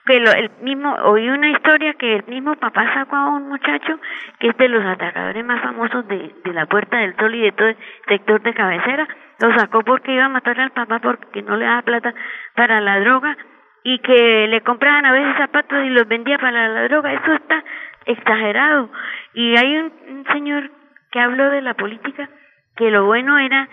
que 0.06 0.18
el 0.18 0.52
mismo, 0.62 0.94
oí 1.06 1.28
una 1.28 1.50
historia 1.50 1.96
que 1.96 2.18
el 2.18 2.24
mismo 2.28 2.54
papá 2.54 2.94
sacó 2.94 3.16
a 3.16 3.30
un 3.30 3.50
muchacho 3.50 4.00
que 4.40 4.50
es 4.50 4.58
de 4.58 4.70
los 4.70 4.86
atacadores 4.86 5.44
más 5.44 5.60
famosos 5.64 6.08
de, 6.08 6.36
de 6.46 6.54
la 6.54 6.68
Puerta 6.68 6.98
del 6.98 7.16
Sol 7.16 7.34
y 7.34 7.42
de 7.42 7.52
todo 7.52 7.68
el 7.68 7.78
sector 8.08 8.44
de 8.44 8.54
cabecera, 8.54 9.08
lo 9.40 9.58
sacó 9.58 9.82
porque 9.82 10.14
iba 10.14 10.26
a 10.26 10.30
matar 10.30 10.60
al 10.60 10.70
papá 10.70 11.00
porque 11.00 11.42
no 11.42 11.58
le 11.58 11.66
daba 11.66 11.82
plata 11.82 12.14
para 12.54 12.80
la 12.80 13.00
droga 13.00 13.36
y 13.84 14.00
que 14.00 14.48
le 14.48 14.62
compraban 14.62 15.06
a 15.06 15.12
veces 15.12 15.38
zapatos 15.38 15.86
y 15.86 15.90
los 15.90 16.08
vendía 16.08 16.38
para 16.38 16.68
la 16.68 16.84
droga, 16.84 17.14
eso 17.14 17.34
está 17.34 17.64
exagerado. 18.06 18.90
Y 19.34 19.56
hay 19.58 19.78
un, 19.78 20.26
señor 20.32 20.72
que 21.12 21.20
habló 21.20 21.50
de 21.50 21.62
la 21.62 21.74
política 21.74 22.30
que 22.76 22.92
lo 22.92 23.06
bueno 23.06 23.38
era 23.40 23.68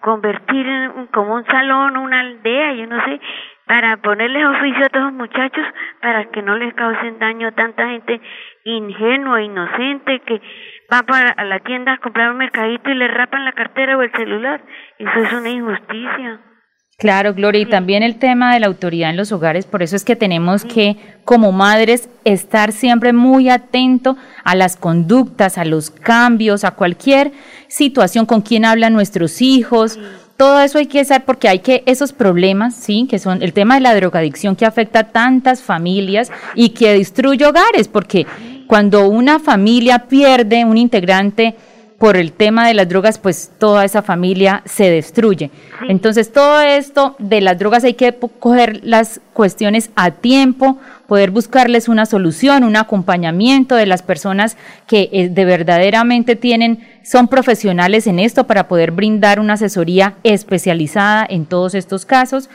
convertir 0.00 0.66
en, 0.66 1.06
como 1.08 1.34
un 1.34 1.44
salón, 1.46 1.96
una 1.96 2.20
aldea, 2.20 2.72
yo 2.74 2.86
no 2.86 3.04
sé, 3.04 3.20
para 3.66 3.96
ponerles 3.98 4.44
oficio 4.44 4.86
a 4.86 4.88
todos 4.88 5.06
los 5.06 5.14
muchachos 5.14 5.64
para 6.00 6.24
que 6.26 6.42
no 6.42 6.56
les 6.56 6.74
causen 6.74 7.18
daño 7.18 7.48
a 7.48 7.52
tanta 7.52 7.88
gente 7.88 8.20
ingenua, 8.64 9.42
inocente, 9.42 10.20
que 10.20 10.40
va 10.92 11.02
para 11.02 11.44
la 11.44 11.58
tienda 11.60 11.94
a 11.94 11.98
comprar 11.98 12.30
un 12.30 12.38
mercadito 12.38 12.90
y 12.90 12.94
le 12.94 13.08
rapan 13.08 13.44
la 13.44 13.52
cartera 13.52 13.96
o 13.96 14.02
el 14.02 14.12
celular. 14.12 14.62
Eso 14.98 15.18
es 15.18 15.32
una 15.32 15.48
injusticia. 15.48 16.40
Claro, 16.98 17.34
Gloria, 17.34 17.62
y 17.62 17.66
también 17.66 18.04
el 18.04 18.16
tema 18.16 18.54
de 18.54 18.60
la 18.60 18.68
autoridad 18.68 19.10
en 19.10 19.16
los 19.16 19.32
hogares, 19.32 19.66
por 19.66 19.82
eso 19.82 19.96
es 19.96 20.04
que 20.04 20.14
tenemos 20.14 20.64
que, 20.64 20.96
como 21.24 21.50
madres, 21.50 22.08
estar 22.24 22.70
siempre 22.70 23.12
muy 23.12 23.48
atento 23.48 24.16
a 24.44 24.54
las 24.54 24.76
conductas, 24.76 25.58
a 25.58 25.64
los 25.64 25.90
cambios, 25.90 26.62
a 26.62 26.72
cualquier 26.72 27.32
situación 27.66 28.24
con 28.24 28.42
quien 28.42 28.64
hablan 28.64 28.92
nuestros 28.92 29.42
hijos. 29.42 29.98
Todo 30.36 30.60
eso 30.60 30.78
hay 30.78 30.86
que 30.86 31.00
hacer 31.00 31.24
porque 31.24 31.48
hay 31.48 31.58
que 31.58 31.82
esos 31.86 32.12
problemas, 32.12 32.74
sí, 32.74 33.08
que 33.10 33.18
son 33.18 33.42
el 33.42 33.52
tema 33.52 33.74
de 33.74 33.80
la 33.80 33.96
drogadicción 33.96 34.54
que 34.54 34.66
afecta 34.66 35.00
a 35.00 35.08
tantas 35.08 35.60
familias 35.60 36.30
y 36.54 36.68
que 36.70 36.92
destruye 36.92 37.44
hogares, 37.44 37.88
porque 37.88 38.26
cuando 38.68 39.08
una 39.08 39.40
familia 39.40 40.06
pierde 40.08 40.64
un 40.64 40.78
integrante 40.78 41.56
por 42.02 42.16
el 42.16 42.32
tema 42.32 42.66
de 42.66 42.74
las 42.74 42.88
drogas, 42.88 43.18
pues 43.18 43.52
toda 43.60 43.84
esa 43.84 44.02
familia 44.02 44.62
se 44.64 44.90
destruye. 44.90 45.52
Entonces, 45.88 46.32
todo 46.32 46.60
esto 46.60 47.14
de 47.20 47.40
las 47.40 47.60
drogas 47.60 47.84
hay 47.84 47.94
que 47.94 48.12
coger 48.40 48.80
las 48.82 49.20
cuestiones 49.32 49.90
a 49.94 50.10
tiempo, 50.10 50.80
poder 51.06 51.30
buscarles 51.30 51.86
una 51.86 52.04
solución, 52.04 52.64
un 52.64 52.74
acompañamiento 52.74 53.76
de 53.76 53.86
las 53.86 54.02
personas 54.02 54.56
que 54.88 55.10
eh, 55.12 55.28
de 55.28 55.44
verdaderamente 55.44 56.34
tienen, 56.34 56.84
son 57.04 57.28
profesionales 57.28 58.08
en 58.08 58.18
esto 58.18 58.48
para 58.48 58.66
poder 58.66 58.90
brindar 58.90 59.38
una 59.38 59.52
asesoría 59.52 60.14
especializada 60.24 61.24
en 61.30 61.46
todos 61.46 61.76
estos 61.76 62.04
casos. 62.04 62.50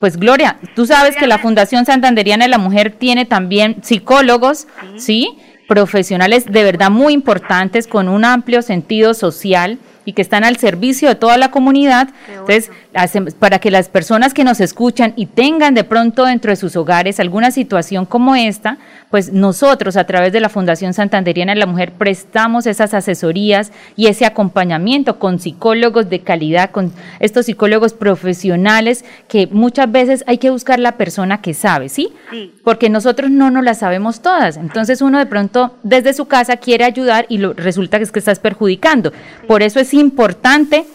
Pues 0.00 0.16
Gloria, 0.16 0.58
tú 0.74 0.86
sabes 0.86 1.14
que 1.14 1.28
la 1.28 1.38
Fundación 1.38 1.86
Santanderiana 1.86 2.46
de 2.46 2.50
la 2.50 2.58
Mujer 2.58 2.90
tiene 2.90 3.26
también 3.26 3.76
psicólogos, 3.82 4.66
¿sí? 4.96 5.38
Profesionales 5.68 6.46
de 6.46 6.64
verdad 6.64 6.90
muy 6.90 7.12
importantes 7.12 7.86
con 7.86 8.08
un 8.08 8.24
amplio 8.24 8.62
sentido 8.62 9.14
social 9.14 9.78
y 10.08 10.14
que 10.14 10.22
están 10.22 10.42
al 10.42 10.56
servicio 10.56 11.06
de 11.10 11.16
toda 11.16 11.36
la 11.36 11.50
comunidad. 11.50 12.08
Entonces, 12.30 12.70
para 13.38 13.58
que 13.58 13.70
las 13.70 13.90
personas 13.90 14.32
que 14.32 14.42
nos 14.42 14.58
escuchan 14.58 15.12
y 15.16 15.26
tengan 15.26 15.74
de 15.74 15.84
pronto 15.84 16.24
dentro 16.24 16.50
de 16.50 16.56
sus 16.56 16.76
hogares 16.76 17.20
alguna 17.20 17.50
situación 17.50 18.06
como 18.06 18.34
esta, 18.34 18.78
pues 19.10 19.34
nosotros 19.34 19.98
a 19.98 20.04
través 20.04 20.32
de 20.32 20.40
la 20.40 20.48
Fundación 20.48 20.94
Santanderiana 20.94 21.52
de 21.52 21.60
la 21.60 21.66
Mujer 21.66 21.92
prestamos 21.92 22.66
esas 22.66 22.94
asesorías 22.94 23.70
y 23.96 24.06
ese 24.06 24.24
acompañamiento 24.24 25.18
con 25.18 25.40
psicólogos 25.40 26.08
de 26.08 26.20
calidad, 26.20 26.70
con 26.70 26.90
estos 27.20 27.44
psicólogos 27.44 27.92
profesionales 27.92 29.04
que 29.28 29.46
muchas 29.46 29.92
veces 29.92 30.24
hay 30.26 30.38
que 30.38 30.48
buscar 30.48 30.78
la 30.78 30.92
persona 30.92 31.42
que 31.42 31.52
sabe, 31.52 31.90
¿sí? 31.90 32.08
sí. 32.30 32.54
Porque 32.64 32.88
nosotros 32.88 33.30
no 33.30 33.50
nos 33.50 33.62
las 33.62 33.80
sabemos 33.80 34.22
todas. 34.22 34.56
Entonces 34.56 35.02
uno 35.02 35.18
de 35.18 35.26
pronto 35.26 35.74
desde 35.82 36.14
su 36.14 36.24
casa 36.24 36.56
quiere 36.56 36.84
ayudar 36.84 37.26
y 37.28 37.36
lo, 37.36 37.52
resulta 37.52 37.98
que 37.98 38.04
es 38.04 38.12
que 38.12 38.18
estás 38.18 38.38
perjudicando. 38.38 39.12
Por 39.46 39.62
eso 39.62 39.80
es 39.80 39.88
importante 39.98 40.86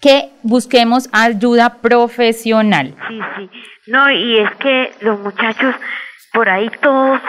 que 0.00 0.30
busquemos 0.42 1.08
ayuda 1.12 1.80
profesional. 1.80 2.94
Sí, 3.08 3.20
sí. 3.36 3.50
No, 3.86 4.10
y 4.10 4.38
es 4.38 4.50
que 4.56 4.92
los 5.00 5.20
muchachos 5.20 5.74
por 6.32 6.48
ahí 6.48 6.70
todos 6.80 7.20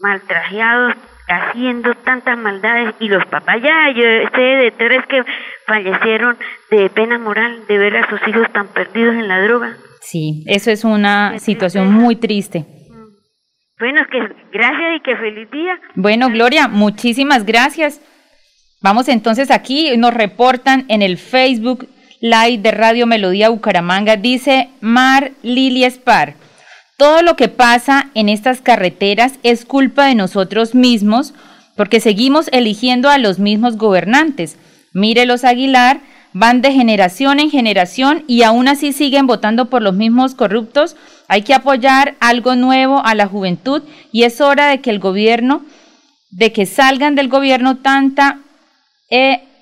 maltrajeados, 0.00 0.94
haciendo 1.28 1.94
tantas 1.94 2.36
maldades, 2.36 2.94
y 2.98 3.08
los 3.08 3.24
papás 3.26 3.62
ya, 3.62 3.90
yo 3.94 4.02
sé 4.34 4.40
de 4.40 4.72
tres 4.76 5.06
que 5.06 5.22
fallecieron 5.66 6.36
de 6.70 6.90
pena 6.90 7.18
moral 7.18 7.66
de 7.68 7.78
ver 7.78 7.96
a 7.96 8.08
sus 8.08 8.20
hijos 8.26 8.50
tan 8.52 8.68
perdidos 8.68 9.14
en 9.14 9.28
la 9.28 9.40
droga. 9.42 9.76
Sí, 10.00 10.42
eso 10.46 10.70
es 10.70 10.84
una 10.84 11.38
situación 11.38 11.92
muy 11.92 12.16
triste. 12.16 12.64
Bueno, 13.78 14.02
que 14.10 14.18
gracias 14.52 14.96
y 14.96 15.00
que 15.00 15.16
feliz 15.16 15.50
día. 15.50 15.78
Bueno, 15.94 16.28
Gloria, 16.30 16.68
muchísimas 16.68 17.46
gracias. 17.46 18.00
Vamos 18.82 19.08
entonces 19.08 19.50
aquí, 19.50 19.94
nos 19.98 20.14
reportan 20.14 20.86
en 20.88 21.02
el 21.02 21.18
Facebook 21.18 21.86
Live 22.20 22.58
de 22.62 22.70
Radio 22.70 23.06
Melodía 23.06 23.50
Bucaramanga, 23.50 24.16
dice 24.16 24.70
Mar 24.80 25.32
Lili 25.42 25.84
Spar. 25.84 26.34
Todo 26.96 27.20
lo 27.20 27.36
que 27.36 27.48
pasa 27.48 28.10
en 28.14 28.30
estas 28.30 28.62
carreteras 28.62 29.34
es 29.42 29.66
culpa 29.66 30.06
de 30.06 30.14
nosotros 30.14 30.74
mismos 30.74 31.34
porque 31.76 32.00
seguimos 32.00 32.48
eligiendo 32.52 33.10
a 33.10 33.18
los 33.18 33.38
mismos 33.38 33.76
gobernantes. 33.76 34.56
Mire 34.94 35.26
los 35.26 35.44
Aguilar, 35.44 36.00
van 36.32 36.62
de 36.62 36.72
generación 36.72 37.38
en 37.38 37.50
generación 37.50 38.24
y 38.26 38.44
aún 38.44 38.66
así 38.66 38.94
siguen 38.94 39.26
votando 39.26 39.68
por 39.68 39.82
los 39.82 39.94
mismos 39.94 40.34
corruptos. 40.34 40.96
Hay 41.28 41.42
que 41.42 41.52
apoyar 41.52 42.14
algo 42.18 42.56
nuevo 42.56 43.04
a 43.04 43.14
la 43.14 43.26
juventud 43.26 43.82
y 44.10 44.22
es 44.22 44.40
hora 44.40 44.68
de 44.68 44.80
que 44.80 44.88
el 44.88 45.00
gobierno, 45.00 45.66
de 46.30 46.50
que 46.52 46.64
salgan 46.64 47.14
del 47.14 47.28
gobierno 47.28 47.76
tanta 47.76 48.38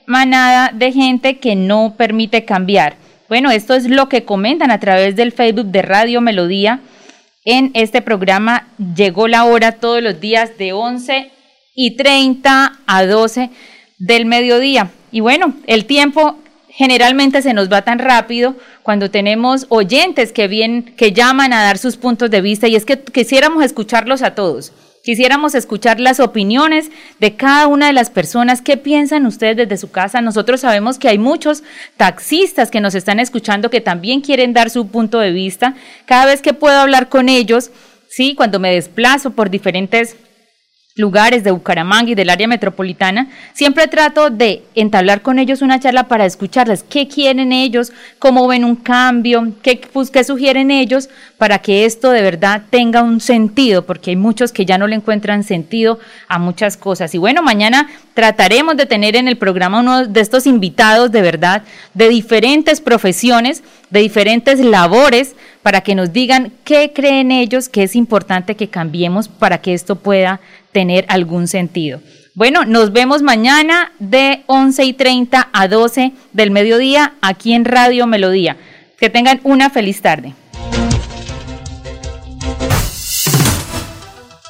manada 0.06 0.70
de 0.74 0.92
gente 0.92 1.38
que 1.38 1.54
no 1.54 1.94
permite 1.96 2.44
cambiar. 2.44 2.96
Bueno, 3.28 3.50
esto 3.50 3.74
es 3.74 3.88
lo 3.88 4.08
que 4.08 4.24
comentan 4.24 4.70
a 4.70 4.80
través 4.80 5.14
del 5.14 5.32
Facebook 5.32 5.66
de 5.66 5.82
Radio 5.82 6.20
Melodía. 6.20 6.80
En 7.44 7.70
este 7.74 8.00
programa 8.00 8.68
llegó 8.96 9.28
la 9.28 9.44
hora 9.44 9.72
todos 9.72 10.02
los 10.02 10.18
días 10.18 10.56
de 10.56 10.72
11 10.72 11.30
y 11.74 11.96
30 11.96 12.80
a 12.86 13.04
12 13.04 13.50
del 13.98 14.24
mediodía. 14.24 14.90
Y 15.12 15.20
bueno, 15.20 15.54
el 15.66 15.84
tiempo 15.84 16.38
generalmente 16.70 17.42
se 17.42 17.54
nos 17.54 17.70
va 17.70 17.82
tan 17.82 17.98
rápido 17.98 18.56
cuando 18.82 19.10
tenemos 19.10 19.66
oyentes 19.68 20.32
que 20.32 20.48
vienen, 20.48 20.82
que 20.96 21.12
llaman 21.12 21.52
a 21.52 21.62
dar 21.62 21.76
sus 21.76 21.96
puntos 21.96 22.30
de 22.30 22.40
vista 22.40 22.66
y 22.66 22.76
es 22.76 22.84
que 22.84 22.98
quisiéramos 22.98 23.62
escucharlos 23.62 24.22
a 24.22 24.34
todos. 24.34 24.72
Quisiéramos 25.08 25.54
escuchar 25.54 26.00
las 26.00 26.20
opiniones 26.20 26.90
de 27.18 27.34
cada 27.34 27.66
una 27.66 27.86
de 27.86 27.94
las 27.94 28.10
personas. 28.10 28.60
¿Qué 28.60 28.76
piensan 28.76 29.24
ustedes 29.24 29.56
desde 29.56 29.78
su 29.78 29.90
casa? 29.90 30.20
Nosotros 30.20 30.60
sabemos 30.60 30.98
que 30.98 31.08
hay 31.08 31.18
muchos 31.18 31.62
taxistas 31.96 32.70
que 32.70 32.82
nos 32.82 32.94
están 32.94 33.18
escuchando 33.18 33.70
que 33.70 33.80
también 33.80 34.20
quieren 34.20 34.52
dar 34.52 34.68
su 34.68 34.88
punto 34.88 35.18
de 35.18 35.32
vista. 35.32 35.74
Cada 36.04 36.26
vez 36.26 36.42
que 36.42 36.52
puedo 36.52 36.78
hablar 36.78 37.08
con 37.08 37.30
ellos, 37.30 37.70
sí, 38.06 38.34
cuando 38.34 38.60
me 38.60 38.74
desplazo 38.74 39.30
por 39.30 39.48
diferentes 39.48 40.14
lugares 40.98 41.44
de 41.44 41.52
Bucaramanga 41.52 42.10
y 42.10 42.14
del 42.14 42.28
área 42.28 42.48
metropolitana, 42.48 43.28
siempre 43.54 43.86
trato 43.86 44.30
de 44.30 44.64
entablar 44.74 45.22
con 45.22 45.38
ellos 45.38 45.62
una 45.62 45.80
charla 45.80 46.08
para 46.08 46.26
escucharles 46.26 46.82
qué 46.82 47.06
quieren 47.06 47.52
ellos, 47.52 47.92
cómo 48.18 48.46
ven 48.48 48.64
un 48.64 48.76
cambio, 48.76 49.52
qué, 49.62 49.80
pues, 49.92 50.10
qué 50.10 50.24
sugieren 50.24 50.70
ellos 50.70 51.08
para 51.38 51.60
que 51.60 51.84
esto 51.84 52.10
de 52.10 52.22
verdad 52.22 52.62
tenga 52.68 53.02
un 53.02 53.20
sentido, 53.20 53.86
porque 53.86 54.10
hay 54.10 54.16
muchos 54.16 54.52
que 54.52 54.66
ya 54.66 54.76
no 54.76 54.88
le 54.88 54.96
encuentran 54.96 55.44
sentido 55.44 56.00
a 56.26 56.38
muchas 56.38 56.76
cosas. 56.76 57.14
Y 57.14 57.18
bueno, 57.18 57.42
mañana 57.42 57.88
trataremos 58.14 58.76
de 58.76 58.86
tener 58.86 59.14
en 59.14 59.28
el 59.28 59.38
programa 59.38 59.78
uno 59.78 60.04
de 60.04 60.20
estos 60.20 60.46
invitados 60.46 61.12
de 61.12 61.22
verdad 61.22 61.62
de 61.94 62.08
diferentes 62.08 62.80
profesiones, 62.80 63.62
de 63.90 64.00
diferentes 64.00 64.60
labores, 64.60 65.34
para 65.62 65.80
que 65.82 65.94
nos 65.94 66.12
digan 66.12 66.52
qué 66.64 66.92
creen 66.94 67.30
ellos 67.30 67.68
que 67.68 67.82
es 67.82 67.96
importante 67.96 68.54
que 68.54 68.68
cambiemos 68.68 69.28
para 69.28 69.60
que 69.60 69.74
esto 69.74 69.96
pueda 69.96 70.40
tener 70.72 71.04
algún 71.08 71.48
sentido. 71.48 72.00
Bueno, 72.34 72.64
nos 72.64 72.92
vemos 72.92 73.20
mañana 73.20 73.92
de 73.98 74.44
11 74.46 74.84
y 74.84 74.92
30 74.92 75.48
a 75.52 75.68
12 75.68 76.12
del 76.32 76.52
mediodía 76.52 77.14
aquí 77.20 77.52
en 77.52 77.64
Radio 77.64 78.06
Melodía. 78.06 78.56
Que 78.96 79.10
tengan 79.10 79.40
una 79.42 79.70
feliz 79.70 80.00
tarde. 80.00 80.34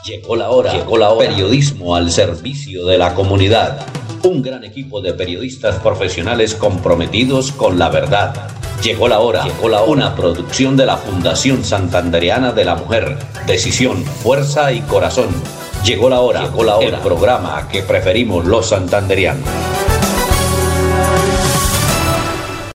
Llegó 0.04 0.36
la 0.36 0.50
hora, 0.50 0.72
llegó 0.72 0.98
la 0.98 1.10
hora. 1.10 1.28
Periodismo 1.28 1.96
al 1.96 2.10
servicio 2.10 2.84
de 2.84 2.98
la 2.98 3.14
comunidad. 3.14 3.86
Un 4.22 4.42
gran 4.42 4.64
equipo 4.64 5.00
de 5.00 5.14
periodistas 5.14 5.76
profesionales 5.76 6.54
comprometidos 6.54 7.52
con 7.52 7.78
la 7.78 7.88
verdad. 7.88 8.50
Llegó 8.82 9.08
la 9.08 9.20
hora, 9.20 9.44
llegó 9.44 9.68
la 9.68 9.82
hora. 9.82 9.90
Una 9.90 10.16
producción 10.16 10.76
de 10.76 10.86
la 10.86 10.96
Fundación 10.96 11.64
Santandereana 11.64 12.52
de 12.52 12.64
la 12.64 12.74
Mujer. 12.74 13.16
Decisión, 13.46 14.04
fuerza 14.04 14.72
y 14.72 14.80
corazón. 14.82 15.28
Llegó 15.84 16.08
la 16.08 16.20
hora, 16.20 16.42
llegó 16.42 16.64
la 16.64 16.76
hora. 16.76 16.88
El 16.88 17.02
programa 17.02 17.68
que 17.70 17.82
preferimos 17.82 18.44
los 18.44 18.68
santanderianos. 18.68 19.48